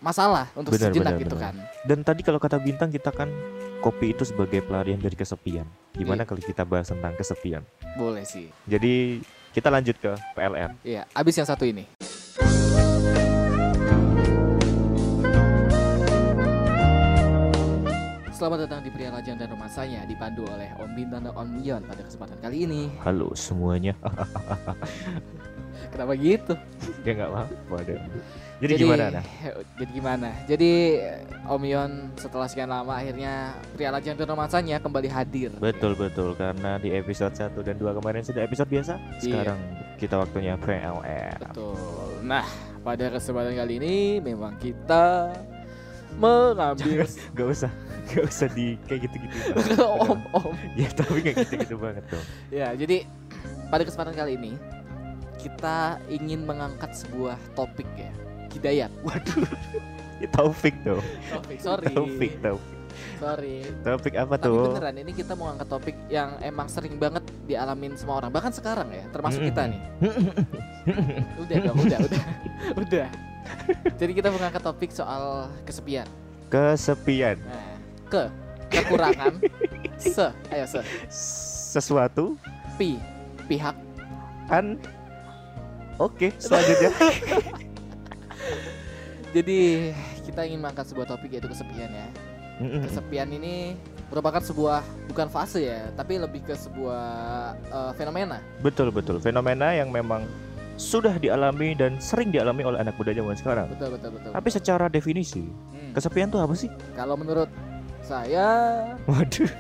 masalah 0.05 0.53
untuk 0.53 0.77
Benar, 0.77 0.93
sejenak 0.93 1.17
benar, 1.17 1.23
gitu 1.25 1.37
benar. 1.41 1.45
kan. 1.49 1.55
Dan 1.89 1.99
tadi 2.05 2.21
kalau 2.21 2.37
kata 2.37 2.61
bintang 2.61 2.93
kita 2.93 3.09
kan 3.09 3.33
kopi 3.81 4.13
itu 4.13 4.29
sebagai 4.29 4.61
pelarian 4.61 5.01
dari 5.01 5.17
kesepian. 5.17 5.65
Gimana 5.97 6.23
Iya. 6.23 6.29
kalau 6.29 6.43
kita 6.45 6.63
bahas 6.69 6.93
tentang 6.93 7.17
kesepian? 7.17 7.65
Boleh 7.97 8.29
sih. 8.29 8.53
Jadi 8.69 9.25
kita 9.57 9.73
lanjut 9.73 9.97
ke 9.97 10.13
PLR. 10.37 10.77
Iya, 10.85 11.09
abis 11.09 11.41
yang 11.41 11.49
satu 11.49 11.65
ini. 11.65 11.89
Selamat 18.35 18.67
datang 18.67 18.83
di 18.85 18.91
Pria 18.93 19.09
Lajang 19.09 19.39
dan 19.41 19.49
Romansanya 19.49 20.05
dipandu 20.05 20.45
oleh 20.45 20.69
Om 20.77 20.91
Bintang 20.93 21.23
dan 21.25 21.33
Om 21.33 21.65
Yon 21.65 21.81
pada 21.87 22.03
kesempatan 22.03 22.37
kali 22.43 22.67
ini. 22.69 22.83
Halo 23.01 23.33
semuanya. 23.33 23.95
Kenapa 25.95 26.13
gitu? 26.19 26.53
Ya 27.05 27.13
nggak 27.13 27.31
apa-apa 27.31 27.77
deh. 27.85 27.99
Jadi, 28.65 28.73
gimana 28.81 29.05
nah? 29.13 29.25
Jadi 29.77 29.91
gimana? 29.93 30.29
Jadi 30.49 30.73
Om 31.45 31.63
Yon 31.69 31.93
setelah 32.17 32.49
sekian 32.49 32.71
lama 32.73 32.97
akhirnya 32.97 33.53
Pria 33.77 33.93
Lajang 33.93 34.17
dan 34.17 34.27
Romansanya 34.33 34.81
kembali 34.81 35.09
hadir. 35.13 35.53
Betul 35.61 35.93
betul 36.01 36.33
karena 36.33 36.81
di 36.81 36.97
episode 36.97 37.37
1 37.37 37.53
dan 37.61 37.77
2 37.77 37.99
kemarin 38.01 38.25
sudah 38.25 38.41
episode 38.41 38.73
biasa. 38.73 38.97
Iya. 39.21 39.21
Sekarang 39.21 39.61
kita 40.01 40.17
waktunya 40.17 40.57
PLR. 40.57 41.39
Betul. 41.45 42.25
Nah, 42.25 42.47
pada 42.81 43.13
kesempatan 43.13 43.53
kali 43.53 43.77
ini 43.77 43.97
memang 44.25 44.57
kita 44.57 45.33
mengambil 46.15 47.05
Gak 47.35 47.49
usah, 47.51 47.71
gak 48.15 48.25
usah 48.31 48.49
di 48.55 48.79
kayak 48.87 49.11
gitu-gitu. 49.11 49.51
om 50.09 50.21
om 50.31 50.55
ya 50.79 50.89
tapi 50.95 51.27
gak 51.27 51.35
gitu-gitu 51.43 51.75
banget 51.77 52.05
dong. 52.09 52.25
Ya, 52.55 52.71
jadi 52.73 53.05
pada 53.69 53.83
kesempatan 53.83 54.15
kali 54.15 54.39
ini 54.39 54.53
kita 55.45 56.01
ingin 56.09 56.49
mengangkat 56.49 56.97
sebuah 56.97 57.37
topik 57.53 57.87
ya. 58.01 58.13
Hidayat. 58.57 58.91
Waduh. 59.05 59.45
Taufik 60.33 60.73
dong. 60.81 61.05
Topik, 61.29 61.59
sorry. 61.61 61.87
Taufik, 61.93 62.33
Taufik. 62.41 62.75
Sorry. 63.19 63.57
Topik 63.83 64.15
apa 64.17 64.35
Tapi 64.39 64.47
tuh? 64.49 64.73
beneran 64.73 64.97
ini 65.03 65.13
kita 65.13 65.33
mau 65.35 65.51
angkat 65.51 65.69
topik 65.69 65.97
yang 66.09 66.39
emang 66.41 66.71
sering 66.71 66.97
banget 66.97 67.27
dialamin 67.45 67.93
semua 67.99 68.23
orang. 68.23 68.31
Bahkan 68.33 68.53
sekarang 68.55 68.89
ya, 68.89 69.05
termasuk 69.11 69.45
kita 69.45 69.69
nih. 69.69 69.81
Udah 71.43 71.57
dong, 71.61 71.77
udah, 71.77 71.99
udah. 72.01 72.23
udah. 72.87 73.09
Jadi 74.01 74.13
kita 74.17 74.29
mengangkat 74.33 74.63
topik 74.63 74.91
soal 74.95 75.51
kesepian. 75.69 76.09
Kesepian. 76.49 77.37
Nah, 77.45 77.77
ke 78.09 78.23
kekurangan 78.73 79.33
se, 80.01 80.27
ayo 80.51 80.65
se, 80.67 80.81
Sesuatu 81.75 82.39
pi, 82.79 82.99
pihak 83.47 83.75
kan 84.47 84.79
Oke, 85.97 86.29
selanjutnya. 86.37 86.93
Jadi 89.35 89.91
kita 90.23 90.41
ingin 90.47 90.61
mengangkat 90.63 90.87
sebuah 90.89 91.07
topik 91.09 91.31
yaitu 91.31 91.47
kesepian 91.47 91.91
ya. 91.91 92.09
Kesepian 92.87 93.29
ini 93.35 93.75
merupakan 94.07 94.39
sebuah 94.39 94.79
bukan 95.11 95.27
fase 95.27 95.67
ya, 95.67 95.91
tapi 95.99 96.23
lebih 96.23 96.47
ke 96.47 96.55
sebuah 96.55 97.03
eh, 97.67 97.93
fenomena. 97.99 98.39
betul 98.63 98.95
betul. 98.95 99.19
Fenomena 99.19 99.75
yang 99.75 99.91
memang 99.91 100.23
sudah 100.75 101.19
dialami 101.19 101.75
dan 101.75 101.99
sering 101.99 102.31
dialami 102.31 102.63
oleh 102.63 102.79
anak 102.79 102.95
muda 102.95 103.11
zaman 103.11 103.35
sekarang. 103.35 103.67
Betul 103.75 103.95
betul 103.95 104.11
betul. 104.15 104.31
Tapi 104.31 104.49
secara 104.51 104.87
definisi, 104.87 105.43
Hmm. 105.75 105.91
kesepian 105.95 106.31
tuh 106.31 106.43
apa 106.43 106.55
sih? 106.55 106.71
Kalau 106.95 107.15
menurut 107.15 107.51
saya 108.03 108.47
Waduh, 109.11 109.51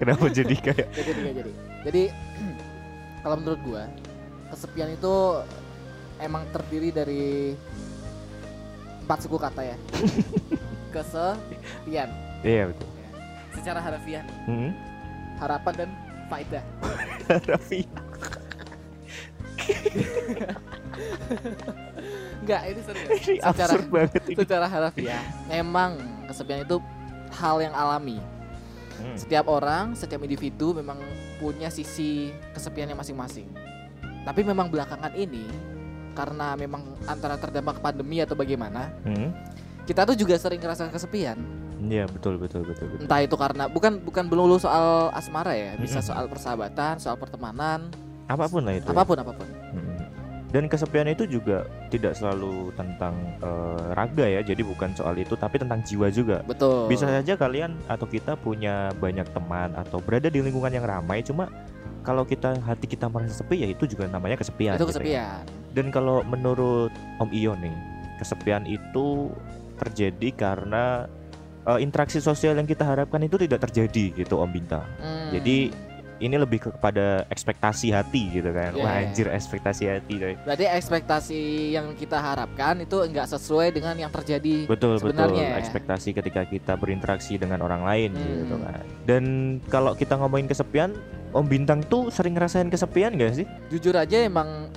kenapa 0.00 0.24
jadi 0.28 0.54
kayak 0.56 0.86
ya 0.88 1.02
jadi 1.08 1.20
jadi. 1.36 1.52
Jadi 1.84 2.02
kalau 3.24 3.36
menurut 3.40 3.60
gua 3.64 3.84
kesepian 4.48 4.88
itu 4.92 5.14
emang 6.18 6.46
terdiri 6.48 6.90
dari 6.90 7.54
empat 9.02 9.18
suku 9.22 9.36
kata 9.36 9.62
ya. 9.64 9.76
Kesepian. 10.94 12.08
Iya 12.40 12.70
betul. 12.70 12.88
Secara 13.52 13.78
harfiah 13.78 14.24
Hmm? 14.46 14.70
harapan 15.36 15.74
dan 15.76 15.90
faedah. 16.26 16.64
Raffi. 17.46 17.86
Enggak, 22.42 22.60
ini 22.70 22.80
serius. 22.82 23.08
Ini 23.20 23.36
Secara 23.40 23.72
absurd 23.74 23.86
banget 23.88 24.22
ini. 24.24 24.34
secara 24.36 24.66
harfiah 24.66 25.22
memang 25.46 25.90
kesepian 26.26 26.64
itu 26.64 26.76
hal 27.32 27.56
yang 27.60 27.74
alami. 27.74 28.18
Hmm. 28.98 29.14
Setiap 29.14 29.46
orang, 29.46 29.94
setiap 29.94 30.18
individu 30.20 30.74
memang 30.74 30.98
punya 31.38 31.70
sisi 31.70 32.34
kesepiannya 32.50 32.98
masing-masing. 32.98 33.46
Tapi 34.26 34.40
memang 34.42 34.66
belakangan 34.68 35.14
ini 35.14 35.46
karena 36.18 36.58
memang 36.58 36.82
antara 37.06 37.38
terdampak 37.38 37.78
pandemi 37.78 38.18
atau 38.18 38.34
bagaimana, 38.34 38.90
Hmm. 39.06 39.30
kita 39.86 40.02
tuh 40.02 40.18
juga 40.18 40.34
sering 40.34 40.58
ngerasain 40.58 40.90
kesepian. 40.90 41.38
Iya 41.78 42.10
betul 42.10 42.42
betul 42.42 42.66
betul 42.66 42.90
betul. 42.90 43.06
Entah 43.06 43.22
itu 43.22 43.36
karena 43.38 43.70
bukan 43.70 44.02
bukan 44.02 44.26
melulu 44.26 44.58
soal 44.58 45.14
asmara 45.14 45.54
ya, 45.54 45.78
bisa 45.78 46.02
Mm-mm. 46.02 46.10
soal 46.10 46.24
persahabatan, 46.26 46.98
soal 46.98 47.14
pertemanan, 47.14 47.86
Apa 48.26 48.50
pun 48.50 48.66
lah 48.66 48.74
itu. 48.74 48.90
apa 48.90 49.06
pun 49.06 49.14
apa 49.14 49.30
pun. 49.30 49.46
Mm-mm. 49.46 49.96
Dan 50.50 50.66
kesepian 50.66 51.06
itu 51.06 51.22
juga 51.24 51.62
tidak 51.86 52.18
selalu 52.18 52.74
tentang 52.74 53.14
eh, 53.38 53.94
raga 53.94 54.26
ya, 54.26 54.42
jadi 54.42 54.58
bukan 54.66 54.90
soal 54.98 55.14
itu, 55.22 55.38
tapi 55.38 55.62
tentang 55.62 55.78
jiwa 55.86 56.10
juga. 56.10 56.42
Betul. 56.42 56.90
Bisa 56.90 57.06
saja 57.06 57.38
kalian 57.38 57.78
atau 57.86 58.10
kita 58.10 58.34
punya 58.34 58.90
banyak 58.98 59.30
teman 59.30 59.70
atau 59.78 60.02
berada 60.02 60.26
di 60.26 60.42
lingkungan 60.42 60.74
yang 60.74 60.82
ramai, 60.82 61.22
cuma 61.22 61.46
kalau 62.02 62.26
kita 62.26 62.58
hati 62.58 62.90
kita 62.90 63.06
merasa 63.06 63.38
sepi 63.38 63.62
ya 63.62 63.68
itu 63.68 63.86
juga 63.86 64.10
namanya 64.10 64.34
kesepian. 64.34 64.74
itu 64.74 64.88
gitu 64.88 65.04
ya. 65.06 65.44
Dan 65.70 65.88
kalau 65.88 66.20
menurut 66.22 66.90
Om 67.18 67.30
Ion 67.30 67.58
nih, 67.58 67.74
kesepian 68.16 68.64
itu 68.64 69.30
terjadi 69.76 70.28
karena 70.32 71.06
eh, 71.64 71.78
interaksi 71.78 72.18
sosial 72.18 72.54
yang 72.54 72.64
kita 72.64 72.82
harapkan 72.82 73.20
itu 73.20 73.36
tidak 73.36 73.62
terjadi 73.62 74.16
gitu 74.16 74.38
Om 74.38 74.50
Bintang. 74.50 74.86
Hmm. 74.96 75.30
Jadi 75.30 75.70
ini 76.18 76.34
lebih 76.34 76.58
ke- 76.58 76.74
kepada 76.74 77.22
ekspektasi 77.30 77.94
hati 77.94 78.26
gitu 78.32 78.50
kan. 78.50 78.74
Iya, 78.74 78.82
Wah 78.82 78.90
iya. 78.90 79.06
anjir 79.06 79.26
ekspektasi 79.30 79.84
hati. 79.86 80.14
coy. 80.18 80.34
berarti 80.42 80.66
ekspektasi 80.66 81.40
yang 81.70 81.94
kita 81.94 82.18
harapkan 82.18 82.82
itu 82.82 82.98
enggak 83.00 83.30
sesuai 83.30 83.70
dengan 83.70 83.94
yang 83.94 84.10
terjadi. 84.10 84.66
Betul 84.66 84.98
betul. 84.98 85.14
Sebenarnya 85.14 85.44
ya. 85.54 85.56
Ekspektasi 85.62 86.10
ketika 86.12 86.42
kita 86.42 86.74
berinteraksi 86.74 87.38
dengan 87.38 87.62
orang 87.62 87.86
lain 87.86 88.10
Hmm. 88.12 88.26
gitu 88.42 88.56
kan. 88.58 88.82
Dan 89.06 89.24
kalau 89.68 89.94
kita 89.94 90.18
ngomongin 90.18 90.50
kesepian, 90.50 90.90
Om 91.30 91.46
Bintang 91.46 91.84
tuh 91.84 92.10
sering 92.10 92.34
ngerasain 92.34 92.66
kesepian 92.66 93.14
gak 93.14 93.38
sih? 93.38 93.46
Jujur 93.68 93.94
aja 93.94 94.18
emang 94.18 94.72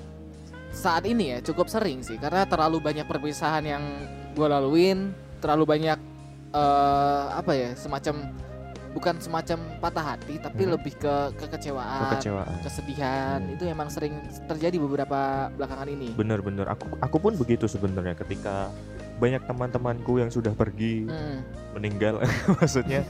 saat 0.82 1.06
ini 1.06 1.30
ya 1.30 1.40
cukup 1.44 1.70
sering 1.70 2.02
sih 2.02 2.18
karena 2.18 2.42
terlalu 2.44 2.82
banyak 2.82 3.06
perpisahan 3.06 3.62
yang 3.62 3.84
gue 4.34 4.48
laluin, 4.48 5.14
terlalu 5.38 5.70
banyak 5.70 6.00
eh 6.52 7.26
apa 7.32 7.52
ya 7.54 7.70
semacam 7.74 8.34
bukan 8.92 9.16
semacam 9.18 9.58
patah 9.80 10.06
hati 10.06 10.36
tapi 10.36 10.66
Hmm. 10.66 10.76
lebih 10.76 10.98
ke 10.98 11.16
kekecewaan, 11.38 12.12
Kekecewaan. 12.12 12.60
kesedihan 12.60 13.40
Hmm. 13.40 13.54
itu 13.56 13.64
emang 13.64 13.88
sering 13.88 14.20
terjadi 14.50 14.76
beberapa 14.76 15.20
belakangan 15.54 15.88
ini. 15.88 16.12
Bener-bener. 16.12 16.68
Aku 16.68 17.00
aku 17.00 17.18
pun 17.22 17.34
begitu 17.38 17.70
sebenarnya 17.70 18.18
ketika 18.18 18.68
banyak 19.16 19.46
teman-temanku 19.46 20.18
yang 20.18 20.28
sudah 20.28 20.52
pergi 20.52 21.08
Hmm. 21.08 21.40
meninggal 21.72 22.20
maksudnya 22.60 23.06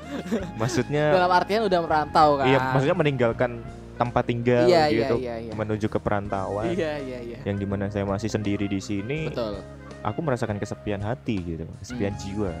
maksudnya 0.60 1.12
Dalam 1.12 1.30
artian 1.30 1.62
udah 1.66 1.80
merantau 1.82 2.38
kan? 2.38 2.46
iya 2.46 2.58
maksudnya 2.72 2.96
meninggalkan 2.96 3.60
tempat 4.00 4.24
tinggal 4.24 4.64
iya, 4.64 4.88
iya, 4.88 5.04
gitu 5.04 5.16
iya, 5.20 5.36
iya. 5.44 5.52
menuju 5.52 5.92
ke 5.92 6.00
perantauan 6.00 6.72
Iya, 6.72 6.96
iya, 7.04 7.18
iya. 7.20 7.38
yang 7.44 7.60
di 7.60 7.68
mana 7.68 7.92
saya 7.92 8.08
masih 8.08 8.32
sendiri 8.32 8.64
di 8.64 8.80
sini 8.80 9.28
Betul. 9.28 9.60
aku 10.00 10.24
merasakan 10.24 10.56
kesepian 10.56 11.04
hati 11.04 11.36
gitu 11.36 11.68
kesepian 11.84 12.16
Hmm. 12.16 12.22
jiwa 12.24 12.52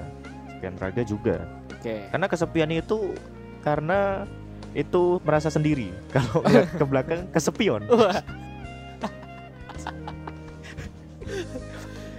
kesepian 0.44 0.74
raga 0.76 1.02
juga 1.08 1.36
Oke. 1.72 1.96
karena 2.12 2.26
kesepian 2.28 2.70
itu 2.76 2.98
karena 3.64 4.28
itu 4.76 5.16
merasa 5.24 5.48
sendiri 5.48 5.88
kalau 6.14 6.44
lihat 6.52 6.68
ke 6.76 6.84
belakang 6.84 7.24
kesepian 7.32 7.88
Wah. 7.88 8.20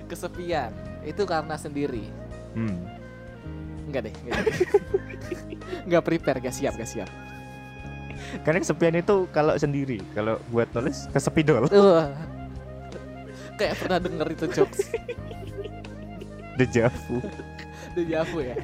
Kesepian 0.07 0.71
itu 1.07 1.23
karena 1.23 1.55
sendiri. 1.55 2.03
hmm. 2.51 2.77
Enggak 3.87 4.07
deh, 4.07 4.13
enggak. 4.23 4.43
deh. 4.43 4.57
Enggak 5.87 6.03
prepare, 6.03 6.39
gak 6.39 6.55
siap, 6.55 6.75
gak 6.75 6.87
siap. 6.87 7.09
Karena 8.43 8.59
kesepian 8.63 8.95
itu 8.99 9.15
kalau 9.31 9.53
sendiri 9.57 9.99
kalau 10.15 10.37
buat 10.49 10.67
nulis 10.75 11.07
kesepidol 11.11 11.67
Wah. 11.73 12.11
Kayak 13.59 13.77
pernah 13.77 13.99
denger 14.01 14.27
itu 14.33 14.45
jokes 14.49 14.79
dejavu 16.59 17.21
Dejavu 17.91 18.39
ya. 18.39 18.55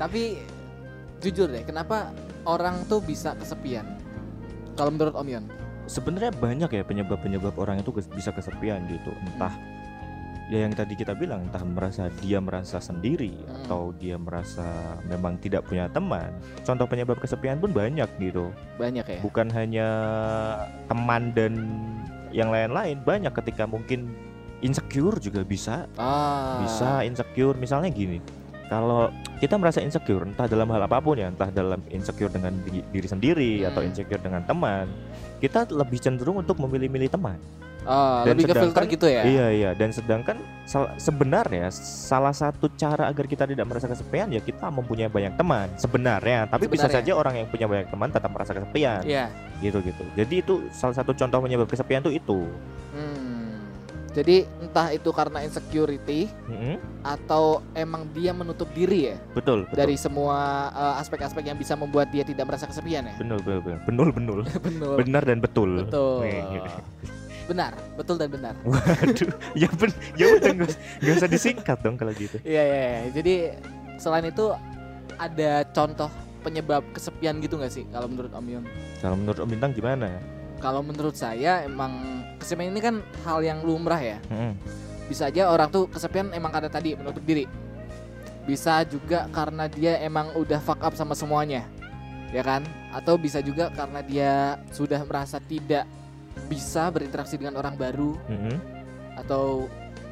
Tapi 0.00 0.40
jujur 1.20 1.52
deh, 1.52 1.60
kenapa 1.68 2.16
orang 2.48 2.80
tuh 2.88 3.04
bisa 3.04 3.36
kesepian? 3.36 3.84
Kalau 4.72 4.88
menurut 4.88 5.12
Om 5.12 5.28
Yon? 5.28 5.44
sebenarnya 5.86 6.34
banyak 6.34 6.70
ya 6.70 6.82
penyebab-penyebab 6.82 7.54
orang 7.56 7.80
itu 7.80 7.94
bisa 7.94 8.34
kesepian 8.34 8.82
gitu 8.90 9.14
entah 9.32 9.54
ya 10.46 10.62
yang 10.62 10.70
tadi 10.70 10.94
kita 10.94 11.10
bilang 11.12 11.42
entah 11.42 11.60
merasa 11.60 12.06
dia 12.16 12.38
merasa 12.38 12.78
sendiri 12.78 13.34
Hmm. 13.34 13.54
atau 13.60 13.90
dia 13.92 14.14
merasa 14.16 14.62
memang 15.02 15.34
tidak 15.36 15.66
punya 15.66 15.88
teman 15.88 16.30
contoh 16.62 16.86
penyebab 16.86 17.18
kesepian 17.18 17.58
pun 17.58 17.70
banyak 17.70 18.06
gitu 18.16 18.54
Banyak 18.76 19.04
ya. 19.04 19.18
bukan 19.20 19.50
hanya 19.50 19.88
teman 20.86 21.30
dan 21.32 21.52
yang 22.30 22.48
lain-lain 22.48 23.00
banyak 23.00 23.34
ketika 23.34 23.66
mungkin 23.66 24.14
insecure 24.60 25.18
juga 25.18 25.42
bisa 25.42 25.90
Ah. 25.94 26.62
bisa 26.62 27.02
insecure 27.02 27.56
misalnya 27.56 27.90
gini 27.90 28.22
kalau 28.66 29.10
kita 29.36 29.54
merasa 29.54 29.78
insecure 29.78 30.22
entah 30.22 30.46
dalam 30.46 30.66
hal 30.66 30.80
apa 30.80 30.98
pun 30.98 31.14
ya 31.14 31.26
entah 31.26 31.50
dalam 31.50 31.78
insecure 31.88 32.30
dengan 32.30 32.54
di- 32.62 32.82
diri 32.84 33.06
sendiri 33.06 33.52
atau 33.62 33.82
Hmm. 33.82 33.90
insecure 33.90 34.18
dengan 34.18 34.42
teman 34.42 34.86
kita 35.38 35.66
lebih 35.68 35.98
cenderung 35.98 36.38
untuk 36.38 36.56
memilih-milih 36.56 37.10
teman 37.10 37.36
Ah, 37.86 38.20
Dan 38.20 38.34
lebih 38.34 38.44
ke 38.46 38.54
filter 38.58 38.82
gitu 38.88 39.06
ya. 39.06 39.22
iya 39.22 39.46
iya 39.48 39.70
dan 39.72 39.88
sedangkan 39.88 40.36
sal- 40.62 40.90
sebenarnya 40.96 41.70
salah 41.72 42.30
satu 42.30 42.66
cara 42.72 43.06
agar 43.06 43.24
kita 43.24 43.44
tidak 43.44 43.62
merasa 43.62 43.86
kesepian 43.86 44.26
ya 44.28 44.38
kita 44.38 44.66
mempunyai 44.68 45.06
banyak 45.06 45.34
teman 45.34 45.70
sebenarnya 45.76 46.44
tapi 46.44 46.66
bisa 46.66 46.84
Sebenarnya. 46.84 47.06
saja 47.06 47.12
orang 47.14 47.34
yang 47.36 47.46
punya 47.46 47.64
banyak 47.64 47.86
teman 47.86 48.10
tetap 48.10 48.28
merasa 48.28 48.52
kesepian 48.52 49.00
Iya. 49.00 49.30
gitu 49.60 49.78
gitu 49.80 50.02
jadi 50.12 50.34
itu 50.36 50.54
salah 50.70 50.94
satu 50.94 51.10
contoh 51.12 51.38
penyebab 51.38 51.66
kesepian 51.66 52.02
tuh 52.02 52.10
itu 52.10 52.42
Hmm. 52.90 53.34
Jadi 54.10 54.48
entah 54.58 54.88
itu 54.90 55.12
karena 55.12 55.44
insecurity 55.44 56.24
Mm-mm. 56.46 56.80
atau 57.02 57.60
emang 57.72 58.08
dia 58.10 58.32
menutup 58.32 58.64
diri 58.72 59.12
ya 59.12 59.16
betul 59.30 59.62
betul 59.62 59.76
dari 59.76 59.92
semua 59.94 60.36
uh, 60.72 60.94
aspek-aspek 60.96 61.44
yang 61.44 61.54
bisa 61.54 61.76
membuat 61.76 62.08
dia 62.08 62.24
tidak 62.24 62.48
merasa 62.48 62.64
kesepian 62.64 63.04
ya. 63.04 63.14
betul 63.14 63.36
betul 63.44 63.76
benul 63.84 64.08
benul 64.10 64.40
Benar. 64.48 64.96
benar 65.04 65.22
dan 65.22 65.38
betul 65.38 65.84
Betul. 65.84 66.24
Benar, 67.46 67.72
betul 67.94 68.18
dan 68.18 68.28
benar. 68.30 68.54
Waduh, 68.66 69.30
ya 69.54 69.70
ben, 69.78 69.90
ya 70.18 70.26
udah 70.34 70.50
nggak 70.50 70.68
us- 70.70 70.80
nggak 70.98 71.14
usah 71.22 71.30
disingkat 71.30 71.78
dong 71.78 71.94
kalau 71.94 72.10
gitu. 72.10 72.42
Iya, 72.42 72.62
iya, 72.62 72.78
iya. 72.82 73.02
Jadi 73.14 73.34
selain 74.02 74.26
itu 74.26 74.50
ada 75.16 75.62
contoh 75.70 76.10
penyebab 76.42 76.82
kesepian 76.94 77.38
gitu 77.42 77.58
nggak 77.58 77.72
sih 77.72 77.86
kalau 77.90 78.06
menurut 78.10 78.30
Om 78.34 78.46
Yon? 78.46 78.64
Kalau 78.98 79.16
menurut 79.18 79.38
Om 79.38 79.48
Bintang 79.50 79.70
gimana 79.74 80.10
ya? 80.10 80.20
Kalau 80.58 80.82
menurut 80.82 81.14
saya 81.14 81.62
emang 81.62 82.22
kesepian 82.42 82.74
ini 82.74 82.80
kan 82.82 82.98
hal 83.22 83.42
yang 83.42 83.62
lumrah 83.62 83.98
ya. 83.98 84.18
Mm-mm. 84.30 84.54
Bisa 85.06 85.30
aja 85.30 85.46
orang 85.50 85.70
tuh 85.70 85.86
kesepian 85.86 86.34
emang 86.34 86.50
karena 86.50 86.70
tadi 86.70 86.98
menutup 86.98 87.22
diri. 87.22 87.46
Bisa 88.46 88.82
juga 88.86 89.26
karena 89.30 89.66
dia 89.66 89.98
emang 90.02 90.34
udah 90.34 90.58
fuck 90.62 90.82
up 90.82 90.94
sama 90.98 91.14
semuanya. 91.14 91.66
Ya 92.34 92.42
kan? 92.42 92.66
Atau 92.90 93.18
bisa 93.18 93.38
juga 93.38 93.70
karena 93.70 94.02
dia 94.02 94.32
sudah 94.74 95.02
merasa 95.06 95.38
tidak 95.38 95.86
bisa 96.46 96.88
berinteraksi 96.88 97.34
dengan 97.34 97.56
orang 97.56 97.74
baru 97.74 98.14
Mm-mm. 98.28 98.56
atau 99.16 99.66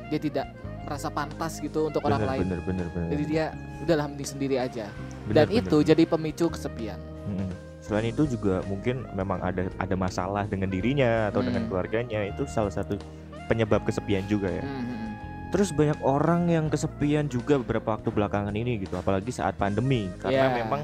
dia 0.09 0.19
tidak 0.19 0.47
merasa 0.85 1.09
pantas 1.09 1.59
gitu 1.59 1.89
untuk 1.89 2.05
orang 2.05 2.21
Bener, 2.21 2.31
lain. 2.35 2.41
bener, 2.45 2.61
bener, 2.61 2.87
bener. 2.93 3.09
Jadi 3.17 3.25
dia 3.25 3.45
udahlah 3.81 4.07
mending 4.07 4.29
sendiri 4.29 4.57
aja. 4.59 4.87
Bener, 5.25 5.35
Dan 5.35 5.47
bener, 5.49 5.61
itu 5.65 5.77
bener. 5.79 5.89
jadi 5.95 6.03
pemicu 6.05 6.47
kesepian. 6.51 7.01
Mm-mm. 7.25 7.51
Selain 7.81 8.07
itu 8.07 8.25
juga 8.27 8.65
mungkin 8.65 9.05
memang 9.13 9.41
ada 9.41 9.69
ada 9.77 9.95
masalah 9.95 10.45
dengan 10.45 10.69
dirinya 10.69 11.29
atau 11.29 11.41
dengan 11.41 11.65
Hmm. 11.65 11.69
keluarganya 11.69 12.25
itu 12.25 12.49
salah 12.49 12.73
satu 12.73 12.97
penyebab 13.45 13.85
kesepian 13.85 14.25
juga 14.25 14.49
ya. 14.49 14.65
Hmm. 14.65 15.13
Terus 15.53 15.69
banyak 15.71 16.01
orang 16.01 16.49
yang 16.49 16.67
kesepian 16.67 17.29
juga 17.29 17.61
beberapa 17.61 17.93
waktu 17.93 18.09
belakangan 18.09 18.57
ini 18.57 18.81
gitu, 18.81 18.97
apalagi 18.97 19.29
saat 19.31 19.55
pandemi 19.55 20.09
karena 20.17 20.49
Iya. 20.51 20.65
memang 20.65 20.81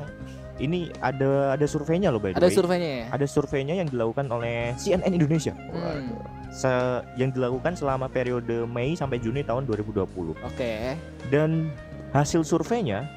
ini 0.61 0.93
ada 1.01 1.53
ada 1.53 1.65
surveinya 1.65 2.09
loh 2.09 2.21
by 2.21 2.31
the 2.31 2.39
Ada 2.39 2.47
way. 2.47 2.55
surveinya 2.55 2.91
ya? 2.95 3.05
ada 3.11 3.27
surveinya 3.27 3.75
yang 3.75 3.89
dilakukan 3.89 4.29
oleh 4.29 4.77
CNN 4.77 5.11
Indonesia. 5.11 5.57
Hmm. 5.57 6.13
Se- 6.51 7.03
yang 7.17 7.33
dilakukan 7.33 7.75
selama 7.75 8.07
periode 8.07 8.67
Mei 8.67 8.93
sampai 8.93 9.17
Juni 9.17 9.41
tahun 9.41 9.65
2020. 9.65 10.37
Oke. 10.37 10.95
Dan 11.27 11.73
hasil 12.11 12.43
surveinya 12.43 13.09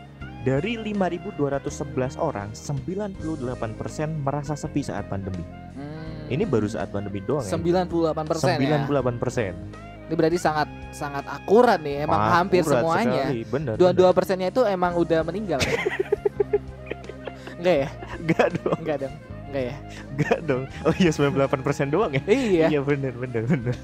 dari 0.41 0.75
5.211 0.77 1.35
orang, 2.15 2.51
98% 2.51 3.19
merasa 4.19 4.53
sepi 4.53 4.81
saat 4.81 5.05
pandemi. 5.05 5.43
Hmm. 5.73 6.29
Ini 6.29 6.43
baru 6.43 6.65
saat 6.65 6.89
pandemi 6.89 7.19
doang 7.19 7.41
ya. 7.41 7.51
98 7.51 8.23
persen 8.23 8.55
ya. 8.55 8.88
98%. 8.88 9.55
Ini 10.03 10.13
berarti 10.13 10.35
sangat 10.38 10.67
sangat 10.91 11.23
akurat 11.25 11.79
nih. 11.79 12.03
Emang 12.03 12.19
Akurat 12.19 12.35
hampir 12.38 12.62
semuanya. 12.62 13.23
sekali, 13.23 13.39
Bener. 13.45 13.73
Dua 13.73 13.89
bener. 13.89 13.97
dua 13.97 14.09
persennya 14.12 14.47
itu 14.47 14.62
emang 14.63 14.95
udah 14.95 15.19
meninggal. 15.23 15.59
Enggak 17.63 17.77
ya? 17.79 17.89
Enggak 18.20 18.48
dong, 18.60 18.77
Enggak 18.84 18.98
dong. 19.08 19.13
Enggak 19.53 19.63
ya? 19.63 19.75
enggak 20.12 20.39
dong. 20.50 20.63
Oh 20.84 20.93
iya 21.00 21.12
98% 21.13 21.93
doang 21.93 22.12
ya. 22.12 22.24
Iya. 22.27 22.65
Iya 22.74 22.79
bener 22.84 23.13
bener 23.15 23.43
bener. 23.48 23.75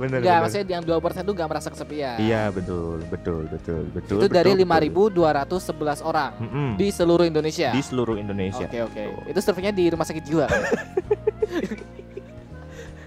Bener. 0.00 0.18
Enggak, 0.24 0.38
maksudnya 0.40 0.80
yang 0.80 0.84
2 0.86 1.04
persen 1.04 1.20
tuh 1.26 1.34
enggak 1.36 1.48
merasa 1.52 1.68
kesepian. 1.68 2.16
Iya 2.16 2.48
betul 2.48 3.04
betul 3.12 3.42
betul 3.52 3.82
betul. 3.92 4.16
Itu 4.24 4.28
dari 4.32 4.56
betul, 4.56 5.12
betul. 5.12 5.28
5.211 6.00 6.00
orang 6.00 6.32
Mm-mm. 6.40 6.68
di 6.80 6.86
seluruh 6.88 7.26
Indonesia. 7.28 7.68
di 7.74 7.82
seluruh 7.84 8.16
Indonesia. 8.16 8.64
Oke 8.64 8.80
oke. 8.88 9.02
Itu 9.28 9.40
surveinya 9.44 9.74
di 9.76 9.84
rumah 9.92 10.06
sakit 10.08 10.24
jiwa. 10.24 10.46
kan? 10.54 10.62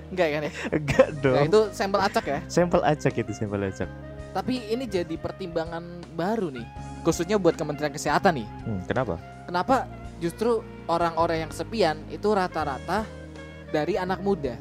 Enggak 0.10 0.28
kan 0.30 0.42
ya? 0.46 0.52
Enggak 0.76 1.08
dong. 1.22 1.36
Nah, 1.38 1.44
itu 1.46 1.60
sampel 1.74 2.00
acak 2.02 2.26
ya. 2.26 2.40
Sampel 2.46 2.82
acak 2.86 3.14
itu, 3.18 3.32
sampel 3.34 3.62
acak. 3.66 3.90
Tapi 4.30 4.62
ini 4.70 4.86
jadi 4.86 5.16
pertimbangan 5.18 5.82
baru 6.14 6.54
nih, 6.54 6.66
khususnya 7.02 7.42
buat 7.42 7.58
Kementerian 7.58 7.90
Kesehatan 7.90 8.38
nih. 8.44 8.48
Hmm, 8.66 8.82
kenapa? 8.86 9.18
Kenapa 9.50 9.76
justru 10.20 10.60
orang-orang 10.86 11.44
yang 11.44 11.50
kesepian 11.50 11.96
itu 12.08 12.28
rata-rata 12.30 13.04
dari 13.70 13.96
anak 13.96 14.20
muda 14.20 14.56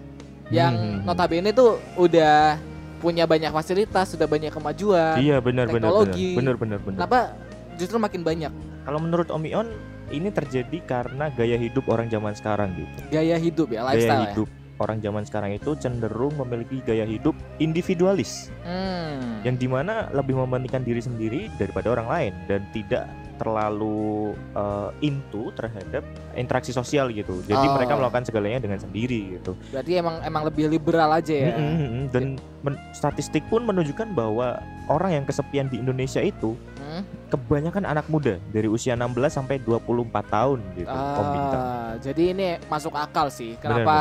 yang 0.49 0.73
Hmm, 0.73 0.83
hmm, 0.83 0.97
hmm. 1.01 1.05
notabene 1.05 1.51
tuh 1.53 1.77
udah 1.95 2.57
punya 2.99 3.29
banyak 3.29 3.53
fasilitas, 3.53 4.11
sudah 4.11 4.27
banyak 4.27 4.51
kemajuan. 4.51 5.21
Iya, 5.21 5.39
benar 5.39 5.71
teknologi. 5.71 6.35
Benar 6.35 6.59
benar 6.59 6.79
benar. 6.81 6.99
Kenapa 7.05 7.19
justru 7.77 7.95
makin 7.97 8.23
banyak 8.23 8.51
Kalau 8.83 8.99
menurut 8.99 9.29
Om 9.29 9.45
Ion 9.45 9.69
ini 10.09 10.33
terjadi 10.33 10.81
karena 10.83 11.29
gaya 11.29 11.55
hidup 11.55 11.85
orang 11.87 12.09
zaman 12.09 12.33
sekarang 12.33 12.73
gitu. 12.75 13.01
gaya 13.13 13.37
hidup 13.37 13.69
ya, 13.69 13.85
Gaya 13.85 13.89
lifestyle 13.93 14.19
ya? 14.19 14.29
hidup 14.33 14.49
orang 14.79 14.99
zaman 14.99 15.23
sekarang 15.23 15.51
itu 15.53 15.71
cenderung 15.77 16.33
memiliki 16.35 16.81
gaya 16.81 17.05
hidup 17.05 17.37
individualis 17.59 18.49
Hmm. 18.65 19.45
yang 19.45 19.55
di 19.55 19.69
mana 19.69 20.09
lebih 20.11 20.35
mementingkan 20.35 20.81
diri 20.81 20.99
sendiri 20.99 21.41
daripada 21.55 21.93
orang 21.93 22.09
lain 22.09 22.33
dan 22.49 22.65
tidak 22.73 23.05
terlalu 23.39 24.35
eh, 24.53 24.91
into 25.01 25.55
terhadap 25.55 26.03
interaksi 26.35 26.71
sosial 26.71 27.09
gitu. 27.09 27.41
Jadi 27.47 27.65
Oh. 27.65 27.75
mereka 27.75 27.95
melakukan 27.95 28.27
segalanya 28.27 28.59
dengan 28.61 28.77
sendiri 28.77 29.39
gitu. 29.39 29.55
Berarti 29.71 29.93
emang 29.95 30.19
emang 30.21 30.43
lebih 30.45 30.67
liberal 30.67 31.15
aja 31.15 31.31
ya. 31.33 31.55
Mm, 31.55 31.63
mm, 31.65 31.89
mm. 31.89 32.05
Dan 32.11 32.25
men- 32.61 32.81
statistik 32.91 33.47
pun 33.47 33.63
menunjukkan 33.63 34.11
bahwa 34.13 34.59
orang 34.87 35.23
yang 35.23 35.25
kesepian 35.25 35.71
di 35.71 35.79
Indonesia 35.79 36.19
itu 36.19 36.59
Hmm? 36.79 37.05
kebanyakan 37.29 37.85
anak 37.85 38.09
muda 38.09 38.41
dari 38.49 38.65
usia 38.65 38.97
16 38.97 39.29
sampai 39.31 39.61
24 39.61 40.25
tahun 40.27 40.59
gitu. 40.75 40.89
Ah, 40.89 41.93
jadi 42.01 42.23
ini 42.33 42.47
masuk 42.67 42.97
akal 42.97 43.29
sih. 43.29 43.55
Benar, 43.55 43.85
Kenapa 43.85 43.97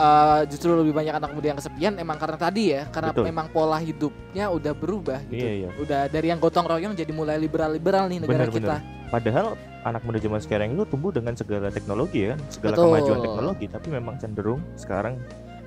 eh, 0.00 0.40
justru 0.48 0.72
lebih 0.72 0.96
banyak 0.96 1.14
anak 1.20 1.30
muda 1.36 1.46
yang 1.52 1.58
kesepian? 1.60 1.92
Emang 2.00 2.16
karena 2.16 2.38
tadi 2.40 2.72
ya, 2.72 2.88
karena 2.88 3.12
Betul. 3.12 3.24
memang 3.28 3.46
pola 3.52 3.76
hidupnya 3.76 4.48
udah 4.48 4.72
berubah 4.72 5.20
gitu. 5.28 5.44
Iya, 5.44 5.52
iya. 5.66 5.70
Udah 5.76 6.08
dari 6.08 6.32
yang 6.32 6.40
gotong 6.40 6.64
royong 6.64 6.96
jadi 6.96 7.12
mulai 7.12 7.36
liberal-liberal 7.36 8.08
nih 8.08 8.24
negara 8.24 8.48
Benar, 8.48 8.56
kita. 8.56 8.76
Padahal 9.12 9.46
anak 9.84 10.02
muda 10.06 10.18
zaman 10.22 10.40
sekarang 10.40 10.72
itu 10.72 10.84
tumbuh 10.88 11.12
dengan 11.12 11.36
segala 11.36 11.68
teknologi 11.68 12.24
ya, 12.24 12.34
kan, 12.34 12.40
segala 12.48 12.74
Betul. 12.80 12.86
kemajuan 12.88 13.20
teknologi, 13.20 13.66
tapi 13.68 13.88
memang 13.92 14.14
cenderung 14.16 14.60
sekarang 14.80 15.14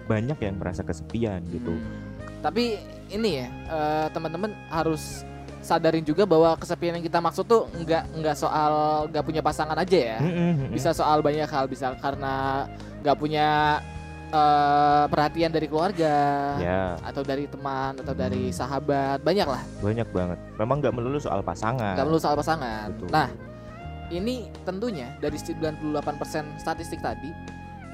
banyak 0.09 0.37
yang 0.41 0.55
merasa 0.57 0.81
kesepian 0.83 1.45
gitu. 1.53 1.71
Hmm. 1.71 2.11
Tapi 2.43 2.75
ini 3.13 3.29
ya, 3.39 3.47
eh, 3.47 4.07
teman-teman 4.11 4.51
harus 4.67 5.23
sadarin 5.63 6.03
juga 6.03 6.27
bahwa 6.27 6.59
kesepian 6.59 6.99
yang 6.99 7.05
kita 7.07 7.23
maksud 7.23 7.47
tuh 7.47 7.71
nggak 7.71 8.19
nggak 8.19 8.35
soal 8.35 9.07
nggak 9.07 9.23
punya 9.23 9.39
pasangan 9.39 9.79
aja 9.79 9.95
ya. 9.95 10.17
Bisa 10.67 10.91
soal 10.91 11.23
banyak 11.23 11.47
hal, 11.47 11.71
bisa 11.71 11.95
karena 12.03 12.67
nggak 12.99 13.15
punya 13.15 13.79
eh, 14.33 15.03
perhatian 15.07 15.53
dari 15.53 15.67
keluarga. 15.67 16.15
ya 16.57 16.97
atau 16.99 17.21
dari 17.21 17.45
teman 17.45 17.93
atau 17.95 18.11
dari 18.11 18.49
Hmm. 18.49 18.55
sahabat 18.55 19.21
banyak 19.21 19.45
lah 19.45 19.61
banyak 19.79 20.07
banget. 20.09 20.39
Memang 20.57 20.81
nggak 20.81 20.93
melulu 20.93 21.17
soal 21.17 21.39
pasangan. 21.39 21.93
nggak 21.93 22.03
perlu 22.03 22.17
soal 22.17 22.33
pasangan 22.33 22.89
Betul. 22.91 23.09
nah 23.09 23.29
ini 24.09 24.45
tentunya 24.61 25.13
dari 25.17 25.37
98% 25.37 25.85
statistik 26.57 26.97
tadi 26.97 27.29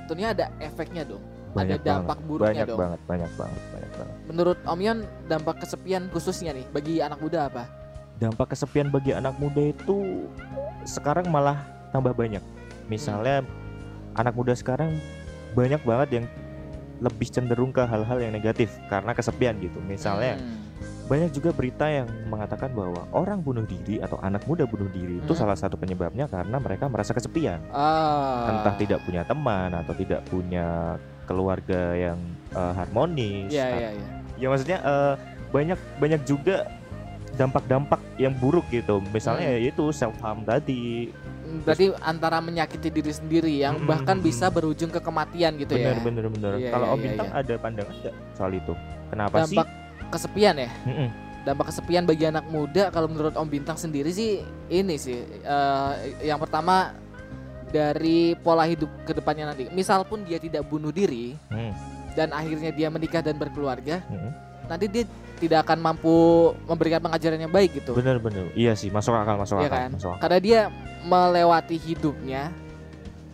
tentunya 0.03 0.31
ada 0.31 0.47
efeknya 0.57 1.03
dong 1.03 1.21
banyak 1.49 1.75
ada 1.75 1.85
dampak 1.85 2.17
banget. 2.17 2.27
buruknya 2.27 2.47
banyak 2.49 2.67
dong. 2.67 2.79
banget, 2.79 2.99
banyak 3.03 3.31
banget, 3.35 3.61
banyak 3.69 3.91
banget. 3.93 4.15
menurut 4.27 4.57
Om 4.63 4.79
Yon 4.79 4.99
dampak 5.25 5.55
kesepian 5.59 6.03
khususnya 6.07 6.51
nih 6.51 6.65
bagi 6.69 6.99
anak 6.99 7.19
muda 7.19 7.45
apa 7.45 7.63
Dampak 8.15 8.51
kesepian 8.51 8.91
bagi 8.91 9.15
anak 9.15 9.39
muda 9.39 9.63
itu 9.65 10.27
sekarang 10.83 11.31
malah 11.31 11.55
tambah 11.89 12.11
banyak. 12.11 12.43
Misalnya 12.85 13.47
anak 14.11 14.35
muda 14.35 14.51
sekarang 14.51 14.99
banyak 15.53 15.81
banget 15.81 16.09
yang 16.11 16.25
lebih 16.99 17.31
cenderung 17.31 17.71
ke 17.71 17.79
hal-hal 17.79 18.19
yang 18.19 18.35
negatif 18.35 18.75
karena 18.91 19.15
kesepian 19.15 19.55
gitu. 19.59 19.79
Misalnya 19.79 20.35
Hmm. 20.35 20.59
banyak 21.07 21.31
juga 21.31 21.55
berita 21.55 21.87
yang 21.87 22.05
mengatakan 22.27 22.69
bahwa 22.75 23.07
orang 23.15 23.39
bunuh 23.39 23.63
diri 23.63 23.97
atau 23.97 24.19
anak 24.19 24.43
muda 24.45 24.67
bunuh 24.67 24.91
diri 24.91 25.17
itu 25.17 25.31
Hmm. 25.31 25.41
salah 25.41 25.55
satu 25.55 25.79
penyebabnya 25.79 26.27
karena 26.27 26.59
mereka 26.59 26.85
merasa 26.85 27.15
kesepian. 27.15 27.63
Ah. 27.71 28.51
Entah 28.51 28.75
tidak 28.75 28.99
punya 29.07 29.23
teman 29.23 29.73
atau 29.73 29.95
tidak 29.95 30.21
punya 30.27 30.99
keluarga 31.25 31.95
yang 31.95 32.19
eh, 32.49 32.73
harmonis. 32.75 33.47
Iya 33.47 33.67
iya 33.69 33.89
iya. 33.95 34.07
Ya 34.37 34.47
maksudnya 34.49 34.79
eh, 34.81 35.13
banyak 35.49 35.79
banyak 35.97 36.21
juga 36.25 36.65
dampak-dampak 37.37 38.01
yang 38.19 38.35
buruk 38.35 38.67
gitu. 38.67 38.99
Misalnya 39.09 39.55
Hmm. 39.55 39.69
itu 39.71 39.83
self 39.95 40.17
harm 40.19 40.43
tadi. 40.43 41.13
Berarti 41.65 41.85
antara 41.99 42.37
menyakiti 42.39 42.89
diri 42.89 43.09
sendiri 43.09 43.53
yang 43.53 43.81
Mm-mm. 43.81 43.89
bahkan 43.89 44.17
bisa 44.19 44.47
berujung 44.47 44.89
ke 44.89 44.97
kematian 44.97 45.57
gitu 45.57 45.73
Bener 45.73 45.97
ya. 45.97 46.01
bener 46.01 46.25
bener. 46.27 46.51
Iya, 46.57 46.69
Kalau 46.69 46.85
iya, 46.85 46.93
Om 46.93 46.97
iya, 46.97 47.05
Bintang 47.05 47.29
ada 47.31 47.53
pandangan 47.57 47.95
nggak 47.95 48.15
soal 48.33 48.51
itu? 48.53 48.73
Kenapa 49.09 49.35
sih? 49.43 49.57
Dampak 49.57 49.67
kesepian 50.09 50.55
ya. 50.57 50.69
Mm-mm. 50.85 51.09
dampak 51.39 51.71
kesepian 51.71 52.03
bagi 52.03 52.27
anak 52.27 52.45
muda 52.47 52.91
kalau 52.91 53.07
menurut 53.07 53.31
Om 53.31 53.47
Bintang 53.47 53.73
sendiri 53.73 54.11
sih 54.11 54.43
ini 54.67 54.95
sih 54.95 55.17
eh, 55.39 55.91
yang 56.21 56.35
pertama 56.35 56.91
dari 57.65 58.33
pola 58.35 58.65
hidup 58.65 58.89
ke 59.05 59.13
depannya 59.13 59.47
nanti 59.47 59.69
misal 59.69 60.01
pun 60.03 60.25
dia 60.25 60.35
tidak 60.35 60.65
bunuh 60.65 60.89
diri 60.89 61.37
Hmm. 61.47 61.71
dan 62.11 62.33
akhirnya 62.33 62.69
dia 62.69 62.89
menikah 62.89 63.21
dan 63.21 63.37
berkeluarga 63.37 64.01
Mm-mm. 64.05 64.31
nanti 64.65 64.85
dia 64.89 65.03
tidak 65.39 65.63
akan 65.63 65.79
mampu 65.81 66.11
memberikan 66.63 66.99
pengajaran 66.99 67.39
yang 67.39 67.49
baik 67.49 67.73
gitu 67.73 67.91
Bener 67.91 68.19
bener. 68.19 68.51
Iya 68.53 68.75
sih 68.75 68.87
masuk 68.87 69.11
akal 69.11 69.35
masuk 69.35 69.57
Iya 69.57 69.65
akal. 69.65 69.79
kan? 69.79 69.89
Masuk 69.95 70.09
akal. 70.11 70.21
karena 70.21 70.39
dia 70.39 70.59
melewati 71.01 71.75
hidupnya 71.75 72.51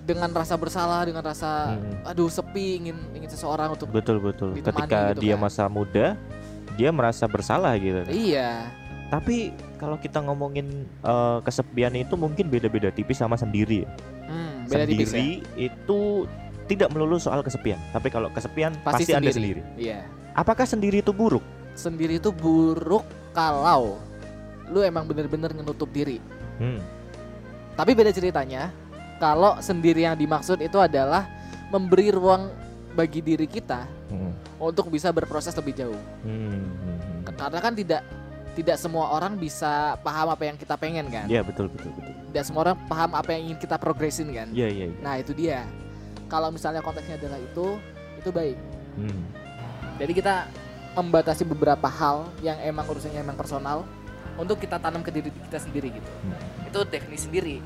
dengan 0.02 0.30
rasa 0.30 0.54
bersalah 0.54 1.02
dengan 1.02 1.20
rasa 1.20 1.74
Mm-mm. 1.74 2.06
aduh 2.06 2.30
sepi 2.30 2.78
ingin 2.78 2.94
ingin 3.12 3.26
seseorang 3.28 3.74
untuk 3.74 3.89
Betul 3.89 4.22
betul. 4.22 4.54
Ketika 4.54 5.12
gitu 5.12 5.20
dia 5.20 5.34
kan. 5.34 5.41
masa 5.41 5.63
muda, 5.65 6.13
dia 6.74 6.89
merasa 6.89 7.26
bersalah 7.26 7.74
gitu. 7.76 8.06
iya 8.08 8.70
Tapi 9.06 9.50
kalau 9.76 9.98
kita 9.98 10.18
ngomongin 10.20 10.65
eh, 11.02 11.38
kesepian 11.41 11.94
itu 11.94 12.13
mungkin 12.13 12.48
beda-beda 12.48 12.89
tipis 12.89 13.18
sama 13.18 13.34
sendiri. 13.34 13.82
ya. 13.82 13.89
hmm, 14.26 14.54
beda 14.65 14.86
tipis 14.86 15.10
ya 15.10 15.18
sendiri 15.18 15.30
itu 15.58 16.00
tidak 16.65 16.89
melulu 16.89 17.18
soal 17.18 17.41
kesepian. 17.41 17.78
Tapi 17.89 18.10
kalau 18.10 18.30
kesepian 18.30 18.74
Pasti 18.80 19.06
pasti, 19.06 19.12
anda 19.12 19.30
sendiri. 19.30 19.62
sendiri. 19.62 19.80
iya 19.80 20.06
Apakah 20.34 20.65
sendiri 20.65 21.00
itu 21.00 21.10
buruk? 21.10 21.41
Sendiri 21.75 22.17
itu 22.17 22.31
buruk 22.31 23.03
kalau 23.35 23.99
lu 24.71 24.81
emang 24.81 25.05
bener-bener 25.05 25.53
ngenutup 25.53 25.91
diri. 25.91 26.17
Hmm. 26.57 26.81
Tapi 27.75 27.91
beda 27.91 28.09
ceritanya 28.15 28.71
kalau 29.19 29.59
sendiri 29.59 30.07
yang 30.07 30.15
dimaksud 30.15 30.63
itu 30.63 30.79
adalah 30.79 31.27
memberi 31.69 32.09
ruang 32.09 32.49
bagi 32.95 33.19
diri 33.19 33.45
kita 33.45 33.85
Hmm. 34.05 34.31
untuk 34.61 34.88
bisa 34.93 35.09
berproses 35.11 35.51
lebih 35.57 35.75
jauh. 35.75 36.01
Hmm. 36.23 36.63
hmm. 36.71 37.27
Karena 37.35 37.59
kan 37.59 37.73
tidak 37.75 38.01
tidak 38.55 38.77
semua 38.79 39.11
orang 39.11 39.35
bisa 39.35 39.99
paham 39.99 40.31
apa 40.31 40.47
yang 40.47 40.55
kita 40.55 40.79
pengen 40.79 41.11
kan. 41.11 41.27
Ya 41.27 41.43
betul 41.43 41.67
betul 41.67 41.91
betul. 41.91 42.13
Tidak 42.31 42.43
semua 42.47 42.71
orang 42.71 42.77
paham 42.88 43.11
apa 43.11 43.29
yang 43.35 43.51
ingin 43.51 43.59
kita 43.59 43.75
progresin 43.75 44.31
kan. 44.31 44.47
Iya 44.55 44.67
iya. 44.71 44.85
iya. 44.88 44.97
Nah, 45.03 45.19
itu 45.19 45.35
dia. 45.35 45.67
Kalau 46.31 46.49
misalnya 46.49 46.79
konteksnya 46.79 47.19
adalah 47.19 47.38
itu, 47.38 47.77
itu 48.17 48.29
baik. 48.31 48.57
Hmm. 48.95 49.21
Jadi 49.99 50.11
kita 50.15 50.47
membatasi 50.95 51.43
beberapa 51.43 51.86
hal 51.91 52.31
yang 52.39 52.55
emang 52.63 52.88
urusannya 52.88 53.19
emang 53.19 53.36
personal 53.36 53.84
untuk 54.39 54.60
kita 54.60 54.79
tanam 54.79 55.03
ke 55.03 55.12
diri 55.12 55.29
kita 55.31 55.60
sendiri 55.60 55.91
gitu. 55.91 56.12
Hmm. 56.23 56.67
Itu 56.67 56.79
teknik 56.88 57.19
sendiri. 57.19 57.60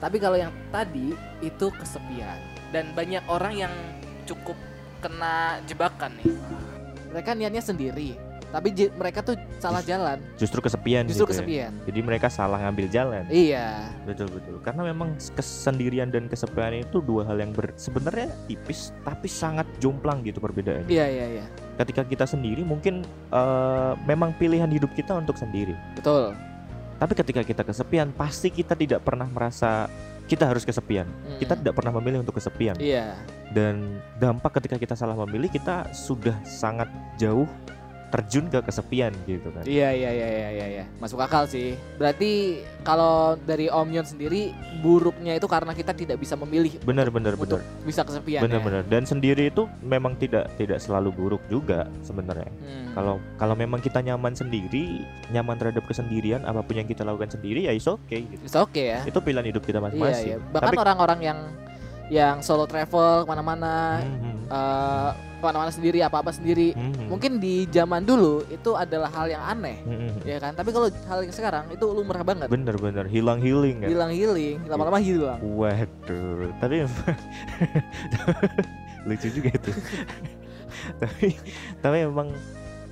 Tapi 0.00 0.16
kalau 0.18 0.34
yang 0.34 0.50
tadi 0.74 1.14
itu 1.44 1.66
kesepian 1.78 2.36
dan 2.74 2.90
banyak 2.96 3.22
orang 3.30 3.54
yang 3.54 3.72
cukup 4.26 4.56
kena 5.04 5.60
jebakan 5.68 6.16
nih. 6.18 6.34
Mereka 7.12 7.36
niatnya 7.36 7.60
sendiri, 7.60 8.16
tapi 8.52 8.68
mereka 8.92 9.24
tuh 9.24 9.34
salah 9.56 9.80
jalan, 9.80 10.20
Justru 10.36 10.60
kesepian. 10.60 11.08
justru 11.08 11.24
gitu 11.24 11.32
ya. 11.32 11.32
kesepian. 11.40 11.72
Jadi 11.88 12.00
mereka 12.04 12.28
salah 12.28 12.60
ngambil 12.60 12.86
jalan. 12.86 13.24
Iya, 13.32 13.88
Betul 14.04 14.28
betul. 14.28 14.60
Karena 14.60 14.84
memang 14.84 15.16
kesendirian 15.32 16.12
dan 16.12 16.28
kesepian 16.28 16.84
itu 16.84 17.00
dua 17.00 17.24
hal 17.24 17.40
yang 17.40 17.50
ber- 17.50 17.72
sebenarnya 17.74 18.28
tipis 18.44 18.92
tapi 19.00 19.26
sangat 19.26 19.64
jomplang 19.80 20.20
gitu 20.20 20.36
perbedaannya. 20.38 20.86
iya, 20.86 21.08
iya, 21.08 21.26
iya. 21.40 21.44
Ketika 21.80 22.04
kita 22.04 22.28
sendiri 22.28 22.60
mungkin 22.60 23.00
eh, 23.32 23.92
memang 24.04 24.36
pilihan 24.36 24.68
hidup 24.68 24.92
kita 24.92 25.16
untuk 25.16 25.34
sendiri. 25.34 25.72
Betul. 25.96 26.36
Tapi 27.00 27.12
ketika 27.16 27.42
kita 27.42 27.62
kesepian 27.64 28.12
pasti 28.12 28.46
kita 28.46 28.78
tidak 28.78 29.02
pernah 29.02 29.26
merasa 29.26 29.88
kita 30.22 30.46
harus 30.46 30.62
kesepian. 30.62 31.08
Mm. 31.26 31.38
Kita 31.42 31.54
tidak 31.58 31.74
pernah 31.74 31.90
memilih 31.98 32.22
untuk 32.22 32.38
kesepian. 32.38 32.78
Iya, 32.78 33.18
Dan 33.50 33.98
dampak 34.16 34.62
ketika 34.62 34.78
kita 34.78 34.94
salah 34.94 35.18
memilih 35.18 35.50
kita 35.50 35.90
sudah 35.90 36.38
sangat 36.46 36.86
jauh 37.18 37.44
terjun 38.12 38.44
ke 38.46 38.60
kesepian 38.60 39.08
gitu 39.24 39.48
kan. 39.48 39.64
iya, 39.64 39.88
iya, 39.88 40.10
iya, 40.12 40.28
iya, 40.28 40.48
iya, 40.52 40.66
iya. 40.68 40.84
Masuk 41.00 41.16
akal 41.16 41.48
sih. 41.48 41.72
Berarti 41.96 42.60
kalau 42.84 43.40
dari 43.40 43.72
Om 43.72 43.88
Yon 43.88 44.04
sendiri 44.04 44.52
buruknya 44.84 45.32
itu 45.34 45.48
karena 45.48 45.72
kita 45.72 45.96
tidak 45.96 46.20
bisa 46.20 46.36
memilih 46.36 46.76
Benar 46.84 47.08
benar 47.08 47.40
benar. 47.40 47.64
bisa 47.82 48.04
kesepian. 48.04 48.44
Benar 48.44 48.60
ya? 48.60 48.64
benar. 48.68 48.82
Dan 48.84 49.08
sendiri 49.08 49.48
itu 49.48 49.64
memang 49.80 50.20
tidak 50.20 50.52
tidak 50.60 50.76
selalu 50.76 51.08
buruk 51.08 51.42
juga 51.48 51.88
sebenarnya. 52.04 52.52
Hmm. 52.52 52.92
Kalau 52.92 53.14
kalau 53.40 53.54
memang 53.56 53.80
kita 53.80 54.04
nyaman 54.04 54.36
sendiri, 54.36 55.00
nyaman 55.32 55.56
terhadap 55.56 55.88
kesendirian, 55.88 56.44
apa 56.44 56.60
pun 56.60 56.76
yang 56.76 56.84
kita 56.84 57.02
lakukan 57.02 57.32
sendiri 57.32 57.64
ya 57.64 57.72
is 57.72 57.88
okay 57.88 58.28
gitu. 58.28 58.44
It's 58.44 58.52
okay 58.54 58.92
ya. 58.92 59.00
Itu 59.08 59.24
pilihan 59.24 59.48
hidup 59.48 59.64
kita 59.64 59.80
Iya, 59.80 59.84
masing-masing. 59.88 60.28
iya. 60.28 60.38
Bahkan 60.52 60.68
Tapi 60.68 60.76
orang-orang 60.76 61.20
yang 61.24 61.38
yang 62.12 62.36
solo 62.44 62.68
travel 62.68 63.24
ke 63.24 63.30
mana-mana 63.30 64.04
Hmm, 64.04 64.20
hmm. 64.20 64.38
eh, 64.52 65.10
ke 65.42 65.44
mana-mana 65.44 65.68
sendiri 65.68 65.98
apa 65.98 66.22
apa 66.22 66.30
sendiri. 66.30 66.70
Mhm. 66.72 67.10
mungkin 67.10 67.36
di 67.36 67.66
zaman 67.66 68.06
dulu 68.06 68.46
itu 68.46 68.72
adalah 68.72 69.10
hal 69.10 69.26
yang 69.26 69.42
aneh 69.42 69.82
Mhm. 69.82 70.22
ya 70.22 70.38
kan? 70.38 70.54
Tapi 70.54 70.70
kalau 70.70 70.86
hal 70.86 71.18
yang 71.20 71.34
sekarang 71.34 71.66
itu 71.68 71.82
lumrah 71.82 72.22
banget. 72.22 72.46
Bener-bener 72.46 73.04
hilang 73.10 73.42
healing 73.42 73.82
kan 73.82 73.88
hilang 73.90 74.12
healing 74.14 74.56
lama-lama 74.64 74.96
hilang. 74.96 75.36
Waduh, 75.42 76.48
tapi 76.56 76.86
lucu 79.02 79.28
juga 79.28 79.50
itu. 79.50 79.70
tapi 81.02 81.36
tapi 81.82 81.96
memang 82.06 82.30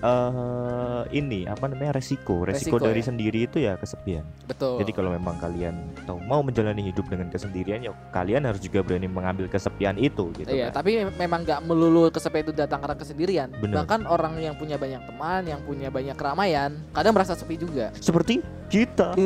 eh 0.00 1.02
ini 1.12 1.44
apa 1.44 1.68
namanya 1.68 2.00
resiko, 2.00 2.48
resiko, 2.48 2.80
Resiko, 2.80 2.88
dari 2.88 3.04
ya. 3.04 3.06
sendiri 3.12 3.38
itu 3.44 3.60
ya 3.60 3.76
kesepian. 3.76 4.24
betul 4.48 4.80
Jadi 4.80 4.90
kalau 4.96 5.12
memang 5.12 5.36
kalian 5.36 5.76
tahu 6.08 6.16
mau 6.24 6.40
menjalani 6.40 6.80
hidup 6.88 7.04
dengan 7.12 7.28
kesendirian 7.28 7.84
ya 7.84 7.92
kalian 8.08 8.48
harus 8.48 8.64
juga 8.64 8.80
berani 8.80 9.12
mengambil 9.12 9.44
kesepian 9.44 10.00
itu 10.00 10.32
gitu 10.40 10.48
Iya, 10.48 10.72
kan. 10.72 10.80
tapi 10.80 11.04
memang 11.04 11.44
nggak 11.44 11.60
melulu 11.68 12.08
kesepian 12.08 12.48
itu 12.48 12.54
datang 12.56 12.80
karena 12.80 12.96
kesendirian. 12.96 13.48
Bener. 13.60 13.84
Bahkan 13.84 14.08
orang 14.08 14.40
yang 14.40 14.56
punya 14.56 14.80
banyak 14.80 15.04
teman, 15.04 15.42
yang 15.44 15.60
punya 15.68 15.92
banyak 15.92 16.16
keramaian, 16.16 16.80
kadang 16.96 17.12
merasa 17.12 17.36
sepi 17.36 17.60
juga. 17.60 17.92
Seperti 18.00 18.40
kita. 18.72 19.12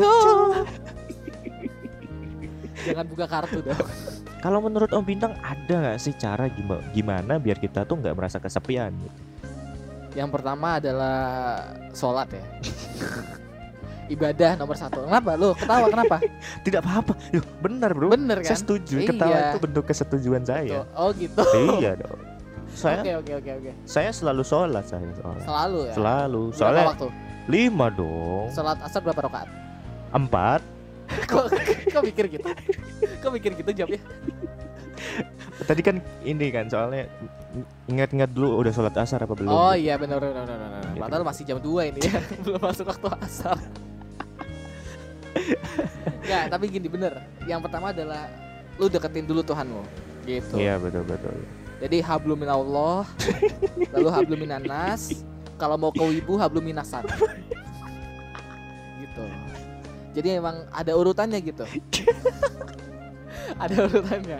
Jangan 2.85 3.07
buka 3.09 3.25
kartu 3.31 3.63
dong. 3.63 3.79
Kalau 4.43 4.61
menurut 4.61 4.93
Om 4.93 5.05
Bintang 5.07 5.33
ada 5.41 5.73
nggak 5.73 5.97
sih 5.97 6.13
cara 6.13 6.53
gimana, 6.53 6.85
gimana 6.93 7.33
biar 7.41 7.57
kita 7.57 7.89
tuh 7.89 7.97
nggak 7.97 8.13
merasa 8.13 8.37
kesepian 8.37 8.93
gitu? 8.93 9.21
Yang 10.15 10.29
pertama 10.31 10.79
adalah 10.79 11.19
sholat 11.91 12.31
ya. 12.31 12.45
Ibadah 14.05 14.61
nomor 14.61 14.77
satu. 14.77 15.03
Kenapa 15.09 15.33
lu 15.35 15.57
ketawa 15.57 15.87
kenapa? 15.89 16.17
Tidak 16.67 16.81
apa-apa. 16.85 17.17
Yuh, 17.33 17.45
benar, 17.59 17.91
Bro. 17.97 18.13
Bener 18.13 18.39
Saya 18.45 18.53
kan? 18.53 18.59
setuju. 18.63 18.95
Iya. 19.01 19.09
Ketawa 19.11 19.37
itu 19.51 19.59
bentuk 19.65 19.85
kesetujuan 19.89 20.43
saya. 20.45 20.85
Oh 20.95 21.11
gitu. 21.17 21.41
iya 21.81 21.97
dong. 22.01 22.21
Saya 22.75 23.07
Oke 23.07 23.13
oke 23.23 23.33
oke 23.39 23.51
oke. 23.55 23.71
saya 23.87 24.11
selalu 24.11 24.43
sholat 24.43 24.83
saya 24.83 25.07
sholat. 25.15 25.43
Selalu 25.47 25.79
ya. 25.87 25.95
Selalu. 25.95 26.43
Berapa 26.51 26.59
Soalnya 26.59 26.85
waktu? 26.91 27.09
lima 27.47 27.87
dong. 27.95 28.47
Sholat 28.51 28.79
asar 28.83 29.01
berapa 29.01 29.21
rakaat? 29.25 29.49
Empat. 30.11 30.61
kok 31.31 31.45
kok 31.91 32.03
mikir 32.03 32.25
gitu? 32.29 32.51
Kok 33.23 33.31
mikir 33.31 33.51
gitu 33.55 33.71
jawabnya? 33.73 34.03
Tadi 35.63 35.81
kan 35.87 36.03
ini 36.27 36.51
kan 36.51 36.67
soalnya 36.67 37.07
ingat-ingat 37.87 38.35
dulu 38.35 38.59
udah 38.59 38.73
sholat 38.75 38.95
asar 38.99 39.23
apa 39.23 39.39
belum? 39.39 39.47
Oh 39.47 39.75
iya 39.79 39.95
benar 39.95 40.19
benar 40.19 40.43
benar 40.43 40.59
benar. 40.59 40.83
Gitu. 40.91 41.03
Padahal 41.07 41.23
masih 41.23 41.43
jam 41.47 41.59
2 41.63 41.91
ini 41.95 42.01
ya. 42.03 42.19
Belum 42.45 42.59
masuk 42.59 42.87
waktu 42.91 43.07
asar. 43.23 43.59
Enggak, 46.23 46.45
tapi 46.53 46.65
gini 46.67 46.89
bener. 46.91 47.23
Yang 47.47 47.61
pertama 47.71 47.95
adalah 47.95 48.27
lu 48.83 48.91
deketin 48.91 49.31
dulu 49.31 49.47
Tuhanmu. 49.47 49.83
Gitu. 50.27 50.59
Iya 50.59 50.83
betul 50.83 51.07
betul. 51.07 51.37
Jadi 51.79 52.01
hablum 52.03 52.39
minallah, 52.39 53.05
lalu 53.93 54.09
hablum 54.09 54.39
minanas, 54.41 55.23
kalau 55.61 55.77
mau 55.79 55.93
ke 55.95 56.03
wibu 56.03 56.35
hablum 56.35 56.65
minasan. 56.67 57.07
gitu. 59.03 59.25
Jadi 60.15 60.29
emang 60.39 60.67
ada 60.75 60.95
urutannya 60.95 61.39
gitu. 61.43 61.67
Ada 63.57 63.75
urutannya. 63.85 64.39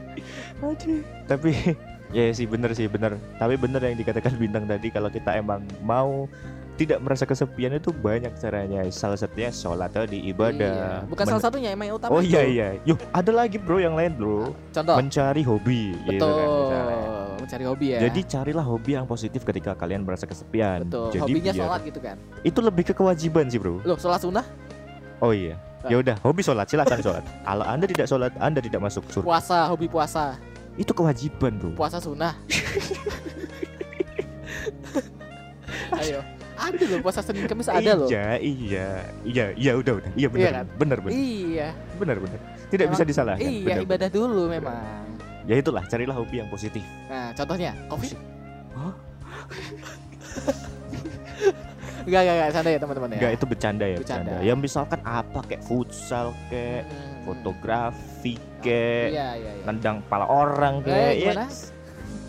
Tapi 1.27 1.51
ya 2.17 2.25
sih 2.31 2.47
bener 2.47 2.71
sih 2.73 2.87
bener. 2.87 3.17
Tapi 3.37 3.55
bener 3.55 3.81
yang 3.81 3.97
dikatakan 3.97 4.35
bintang 4.35 4.65
tadi 4.65 4.89
kalau 4.89 5.09
kita 5.09 5.35
emang 5.35 5.63
mau 5.81 6.27
tidak 6.75 6.99
merasa 6.99 7.23
kesepian 7.23 7.71
itu 7.73 7.95
banyak 7.95 8.35
caranya. 8.35 8.83
Salah 8.91 9.15
satunya 9.15 9.49
sholat 9.49 9.91
tadi 9.91 10.19
ibadah. 10.27 11.07
Iya. 11.07 11.07
Bukan 11.07 11.23
Men- 11.23 11.31
salah 11.31 11.43
satunya 11.45 11.69
emang 11.71 11.87
yang 11.87 11.97
utama 11.97 12.11
Oh 12.11 12.19
itu. 12.19 12.35
iya 12.35 12.43
iya. 12.43 12.69
Yuk 12.83 12.99
ada 13.11 13.31
lagi 13.31 13.57
bro 13.57 13.79
yang 13.79 13.95
lain 13.95 14.11
bro. 14.13 14.51
Contoh. 14.75 14.95
Mencari 14.99 15.43
hobi. 15.43 15.95
gitu 16.05 16.19
Betul. 16.19 16.35
kan, 16.35 16.49
misalnya. 16.51 17.03
Mencari 17.39 17.65
hobi 17.65 17.87
ya. 17.95 17.99
Jadi 18.03 18.21
carilah 18.27 18.65
hobi 18.65 18.91
yang 18.97 19.07
positif 19.07 19.47
ketika 19.47 19.79
kalian 19.79 20.03
merasa 20.03 20.27
kesepian. 20.27 20.83
betul. 20.85 21.13
Jadi 21.13 21.23
Hobinya 21.23 21.53
biar- 21.53 21.61
sholat 21.63 21.81
gitu 21.87 22.01
kan. 22.03 22.17
Itu 22.43 22.59
lebih 22.59 22.85
ke 22.85 22.93
kewajiban 22.93 23.47
sih 23.47 23.63
bro. 23.63 23.79
Loh, 23.85 23.95
sholat 23.95 24.19
sunnah, 24.19 24.43
Oh 25.23 25.31
iya. 25.31 25.55
Ya 25.85 25.97
udah, 26.01 26.17
hobi 26.25 26.41
sholat 26.41 26.65
silahkan 26.65 26.97
sholat. 27.01 27.25
Kalau 27.45 27.65
anda 27.65 27.85
tidak 27.85 28.07
sholat, 28.09 28.33
anda 28.41 28.61
tidak 28.65 28.81
masuk 28.81 29.05
surga. 29.13 29.27
puasa, 29.27 29.59
hobi 29.69 29.87
puasa. 29.87 30.41
Itu 30.75 30.91
kewajiban 30.91 31.61
bro. 31.61 31.71
Puasa 31.77 32.01
sunnah. 32.01 32.35
Ayo. 36.01 36.21
Ada 36.55 36.85
loh 36.87 37.03
puasa 37.03 37.21
Senin 37.21 37.45
Kamis 37.51 37.67
ada 37.69 37.93
loh. 37.99 38.09
Iya, 38.09 38.39
iya, 38.41 38.87
iya, 39.27 39.45
iya 39.59 39.73
udah 39.75 40.01
udah. 40.01 40.11
Iya 40.17 40.29
benar, 40.31 40.41
Iya 40.41 40.51
kan? 40.55 40.67
benar, 40.79 40.99
benar, 41.03 41.13
Iya. 41.13 41.69
benar, 41.99 42.17
benar. 42.23 42.41
Tidak 42.71 42.87
bisa 42.89 43.03
disalahkan. 43.05 43.45
Iya, 43.45 43.77
ibadah 43.85 44.09
dulu 44.09 44.49
memang. 44.49 45.05
Ya 45.45 45.61
itulah, 45.61 45.85
carilah 45.85 46.17
hobi 46.17 46.41
yang 46.41 46.49
positif. 46.49 46.81
Nah, 47.11 47.35
contohnya 47.37 47.77
kopi. 47.91 48.17
Hah? 48.73 48.95
Enggak, 52.05 52.21
enggak, 52.21 52.35
enggak, 52.37 52.51
santai 52.53 52.71
ya 52.71 52.81
teman-teman 52.81 53.09
ya. 53.09 53.17
Enggak, 53.17 53.33
itu 53.33 53.45
bercanda 53.47 53.85
ya, 53.85 53.97
Bercanda. 53.97 54.33
bercanda. 54.33 54.47
Ya 54.47 54.55
misalkan 54.55 55.01
apa 55.03 55.39
kayak 55.43 55.63
futsal 55.63 56.27
kayak 56.47 56.83
Hmm. 56.85 57.21
fotografi 57.25 58.35
kayak 58.61 59.09
Iya, 59.11 59.29
iya, 59.35 59.51
iya. 59.55 59.65
nendang 59.65 59.97
kepala 60.01 60.25
orang 60.27 60.75
Eh, 60.79 60.85
kayak 60.85 61.11
ya, 61.11 61.21
gimana? 61.33 61.45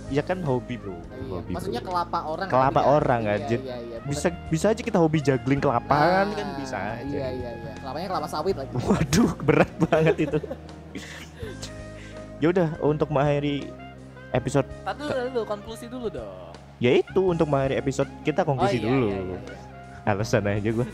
ya 0.08 0.22
kan 0.22 0.38
hobi 0.42 0.76
bro. 0.76 0.96
Iya, 0.96 1.02
Hobi, 1.28 1.52
Maksudnya 1.52 1.82
bro. 1.82 1.90
kelapa 1.90 2.20
orang. 2.24 2.48
Kelapa 2.48 2.80
kan? 2.80 2.92
orang, 2.94 3.22
iya, 3.22 3.34
anjir. 3.36 3.60
Iya, 3.60 3.76
iya. 3.78 3.98
bukan- 4.00 4.08
bisa 4.08 4.28
bisa 4.48 4.66
aja 4.70 4.82
kita 4.82 4.98
hobi 4.98 5.20
juggling 5.20 5.60
kelapa 5.60 5.92
kan 5.92 6.28
kan 6.32 6.46
Ah, 6.46 6.56
bisa 6.56 6.78
aja. 6.78 7.04
Iya, 7.04 7.28
iya, 7.34 7.52
iya. 7.54 7.74
Kelapanya 7.76 8.08
kelapa 8.08 8.28
sawit 8.30 8.56
lagi. 8.56 8.72
Waduh, 8.74 9.32
berat 9.42 9.72
banget 9.82 10.16
itu. 10.22 10.38
ya 12.42 12.48
udah 12.48 12.70
untuk 12.82 13.08
mengakhiri 13.10 13.72
episode 14.32 14.68
Tadi 14.84 15.00
dulu, 15.02 15.12
dulu, 15.30 15.42
konklusi 15.46 15.86
dulu 15.88 16.08
dong. 16.10 16.55
Ya 16.78 16.92
itu 16.92 17.22
untuk 17.24 17.48
mengakhiri 17.48 17.80
episode 17.80 18.10
kita 18.22 18.44
konklusi 18.44 18.78
oh, 18.78 18.82
iya, 18.82 18.86
dulu. 18.86 19.08
Iya, 19.08 19.20
iya, 19.22 19.38
iya. 19.40 19.40
Alasan 20.06 20.46
aja 20.46 20.70
gua. 20.72 20.88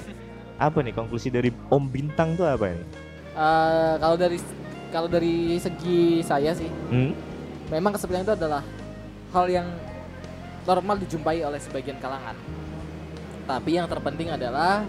apa 0.61 0.77
nih 0.79 0.93
konklusi 0.93 1.27
dari 1.27 1.49
Om 1.67 1.83
Bintang 1.89 2.37
tuh 2.37 2.45
apa 2.45 2.69
nih? 2.69 2.85
Eh, 3.33 3.93
kalau 3.97 4.15
dari 4.15 4.37
kalau 4.91 5.07
dari 5.07 5.57
segi 5.57 6.21
saya 6.21 6.51
sih, 6.53 6.69
Hmm? 6.87 7.15
memang 7.67 7.95
kesepian 7.95 8.21
itu 8.21 8.35
adalah 8.35 8.61
hal 9.31 9.45
yang 9.47 9.67
normal 10.61 10.99
dijumpai 10.99 11.41
oleh 11.41 11.57
sebagian 11.57 11.97
kalangan. 11.97 12.37
Tapi 13.47 13.73
yang 13.73 13.89
terpenting 13.89 14.29
adalah 14.29 14.85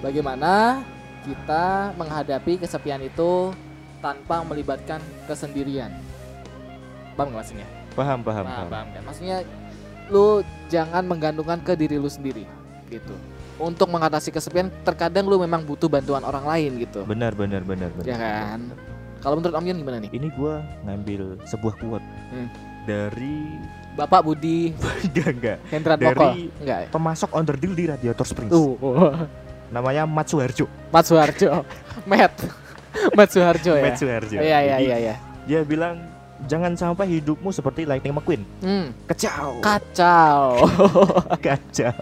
bagaimana 0.00 0.80
kita 1.22 1.92
menghadapi 1.94 2.58
kesepian 2.58 3.02
itu 3.02 3.52
tanpa 4.00 4.42
melibatkan 4.42 4.98
kesendirian. 5.28 5.92
Paham 7.14 7.30
nggak 7.30 7.42
maksudnya? 7.44 7.68
Paham, 7.92 8.18
paham, 8.24 8.44
Nah, 8.48 8.54
paham. 8.56 8.70
paham 8.72 8.86
kan? 8.90 9.02
Maksudnya 9.04 9.36
lu 10.12 10.26
jangan 10.68 11.00
menggantungkan 11.02 11.58
ke 11.58 11.72
diri 11.72 11.96
lu 11.96 12.06
sendiri 12.06 12.44
gitu. 12.86 13.16
Untuk 13.56 13.88
mengatasi 13.88 14.28
kesepian 14.28 14.68
terkadang 14.82 15.24
lu 15.24 15.38
memang 15.38 15.62
butuh 15.62 15.86
bantuan 15.86 16.20
orang 16.20 16.44
lain 16.44 16.76
gitu. 16.78 17.02
Benar, 17.02 17.32
benar, 17.32 17.62
benar, 17.62 17.88
benar. 17.90 18.04
Ya 18.04 18.16
kan? 18.16 18.60
Kalau 19.18 19.38
menurut 19.38 19.54
Om 19.54 19.64
Yun 19.64 19.76
gimana 19.78 19.96
nih? 19.98 20.10
Ini 20.10 20.28
gua 20.34 20.60
ngambil 20.82 21.38
sebuah 21.42 21.74
quote 21.78 22.06
Hmm. 22.28 22.48
dari 22.84 23.54
Bapak 23.92 24.24
Budi 24.24 24.72
enggak 25.06 25.28
enggak 25.30 25.58
Hendra 25.68 25.94
Dari- 25.94 26.48
enggak 26.58 26.78
ya? 26.80 26.88
pemasok 26.90 27.30
onderdil 27.30 27.72
di 27.72 27.84
Radiator 27.86 28.26
Springs. 28.26 28.50
Tuh, 28.50 28.74
Namanya 29.68 30.04
Mat 30.04 30.26
Suharjo. 30.26 30.66
Mat 30.90 31.04
Suharjo. 31.06 31.62
Matt. 32.10 32.34
Mat 33.14 33.28
Suharjo 33.30 33.72
ya. 33.72 33.84
Mat 33.84 33.96
Suharjo. 33.96 34.36
Iya 34.36 34.58
iya 34.60 34.76
iya 34.80 34.96
iya. 34.98 35.14
Dia 35.46 35.60
bilang 35.62 36.02
jangan 36.46 36.72
sampai 36.74 37.18
hidupmu 37.18 37.50
seperti 37.54 37.86
Lightning 37.86 38.14
McQueen. 38.14 38.42
Hmm, 38.62 38.94
Kacau. 39.06 39.62
kacau. 39.62 40.66
Kacau. 41.44 41.96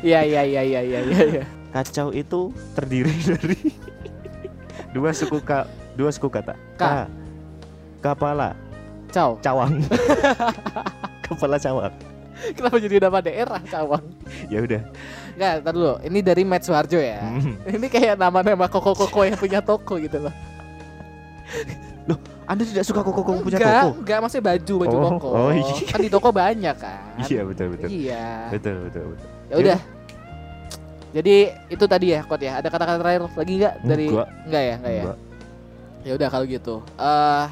Iya 0.00 0.22
iya 0.22 0.42
iya 0.46 0.62
iya 0.62 0.80
iya 0.80 1.00
iya. 1.02 1.20
iya. 1.40 1.44
Kacau 1.70 2.10
itu 2.14 2.50
terdiri 2.74 3.14
dari 3.30 3.58
dua 4.94 5.14
suku 5.14 5.38
ka, 5.42 5.66
dua 5.94 6.10
suku 6.10 6.30
kata. 6.30 6.54
Ka. 6.78 7.06
Kepala 8.00 8.56
Cau. 9.10 9.36
cawang. 9.42 9.82
Kepala 11.26 11.58
cawang. 11.58 11.94
Kenapa 12.56 12.76
jadi 12.80 12.96
nama 13.04 13.20
daerah 13.20 13.60
Cawang? 13.68 14.04
Ya 14.48 14.64
udah. 14.64 14.80
Enggak, 15.36 15.52
ntar 15.60 15.72
dulu. 15.76 15.94
Ini 16.00 16.18
dari 16.24 16.42
Matt 16.48 16.64
Suharjo 16.64 16.96
ya. 16.96 17.20
Hmm. 17.20 17.52
Ini 17.68 17.86
kayak 17.92 18.16
nama-nama 18.16 18.64
koko-koko 18.64 19.28
yang 19.28 19.36
punya 19.36 19.60
toko 19.60 20.00
gitu 20.00 20.24
loh. 20.24 20.34
Anda 22.50 22.66
tidak 22.66 22.82
suka 22.82 23.06
koko-koko 23.06 23.46
punya 23.46 23.62
enggak, 23.62 23.78
toko? 23.86 23.90
enggak 24.02 24.18
maksudnya 24.18 24.44
baju 24.50 24.74
baju 24.82 24.96
Oh, 24.98 25.10
koko. 25.14 25.28
oh 25.30 25.50
iya. 25.54 25.74
Kan 25.86 25.98
di 26.02 26.10
toko 26.10 26.28
banyak 26.34 26.76
kan. 26.76 27.02
Iya 27.22 27.40
betul 27.46 27.66
betul. 27.70 27.86
Iya. 27.86 28.26
Betul 28.50 28.74
betul 28.90 29.04
betul. 29.14 29.28
Ya 29.46 29.54
udah. 29.56 29.78
Jadi 31.10 31.36
itu 31.66 31.84
tadi 31.86 32.06
ya 32.10 32.20
Kot 32.22 32.38
ya. 32.38 32.58
Ada 32.58 32.68
kata-kata 32.68 32.98
terakhir 32.98 33.22
lagi 33.30 33.52
enggak 33.56 33.74
dari 33.82 34.06
Enggak. 34.06 34.28
enggak 34.46 34.62
ya, 34.62 34.74
enggak 34.76 34.92
ya. 34.92 35.02
Enggak. 35.02 35.18
Ya 36.00 36.12
udah 36.16 36.28
kalau 36.28 36.44
gitu. 36.44 36.76
Eh 36.96 37.46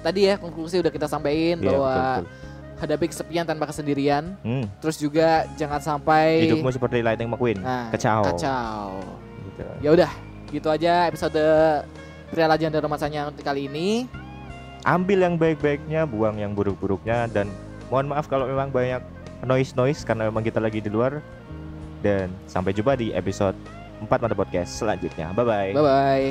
tadi 0.00 0.20
ya 0.24 0.34
konklusi 0.36 0.76
udah 0.80 0.88
kita 0.88 1.04
sampaikan 1.04 1.58
Iya, 1.60 1.66
bahwa 1.68 1.92
betul, 1.92 2.24
betul. 2.24 2.78
hadapi 2.80 3.04
kesepian 3.12 3.44
tanpa 3.44 3.64
kesendirian. 3.68 4.24
Hmm. 4.40 4.64
Terus 4.80 4.96
juga 4.96 5.28
jangan 5.54 5.80
sampai 5.80 6.48
Hidupmu 6.48 6.72
seperti 6.72 7.00
Lightning 7.00 7.28
McQueen. 7.28 7.60
nah, 7.60 7.92
Kacau. 7.92 8.24
Kacau. 8.24 9.04
Gitu. 9.44 9.64
Ya 9.80 9.90
udah, 9.92 10.10
gitu 10.48 10.68
aja 10.68 11.04
episode 11.04 11.44
Pria 12.30 12.46
Lajang 12.46 12.70
dan 12.70 12.80
Romansanya 12.80 13.28
kali 13.36 13.68
ini. 13.68 14.08
Ambil 14.88 15.20
yang 15.24 15.36
baik-baiknya, 15.36 16.08
buang 16.08 16.40
yang 16.40 16.56
buruk-buruknya 16.56 17.28
dan 17.28 17.52
mohon 17.92 18.08
maaf 18.08 18.30
kalau 18.30 18.48
memang 18.48 18.72
banyak 18.72 19.04
noise-noise 19.44 20.04
karena 20.04 20.28
memang 20.32 20.44
kita 20.44 20.60
lagi 20.60 20.80
di 20.80 20.88
luar. 20.88 21.20
Dan 22.00 22.32
sampai 22.48 22.72
jumpa 22.72 22.96
di 22.96 23.12
episode 23.12 23.52
4 24.00 24.08
Mata 24.08 24.32
Podcast 24.32 24.80
selanjutnya. 24.80 25.36
Bye-bye. 25.36 25.76
Bye-bye. 25.76 26.28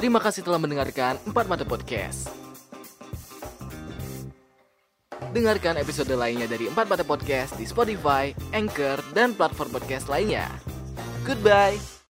Terima 0.00 0.20
kasih 0.20 0.44
telah 0.44 0.60
mendengarkan 0.60 1.20
Empat 1.24 1.44
Mata 1.48 1.64
Podcast. 1.64 2.28
Dengarkan 5.32 5.76
episode 5.76 6.12
lainnya 6.16 6.48
dari 6.48 6.68
Empat 6.68 6.88
Mata 6.88 7.04
Podcast 7.04 7.56
di 7.60 7.68
Spotify, 7.68 8.32
Anchor, 8.56 9.00
dan 9.12 9.36
platform 9.36 9.76
podcast 9.76 10.08
lainnya. 10.08 10.48
Goodbye. 11.28 11.95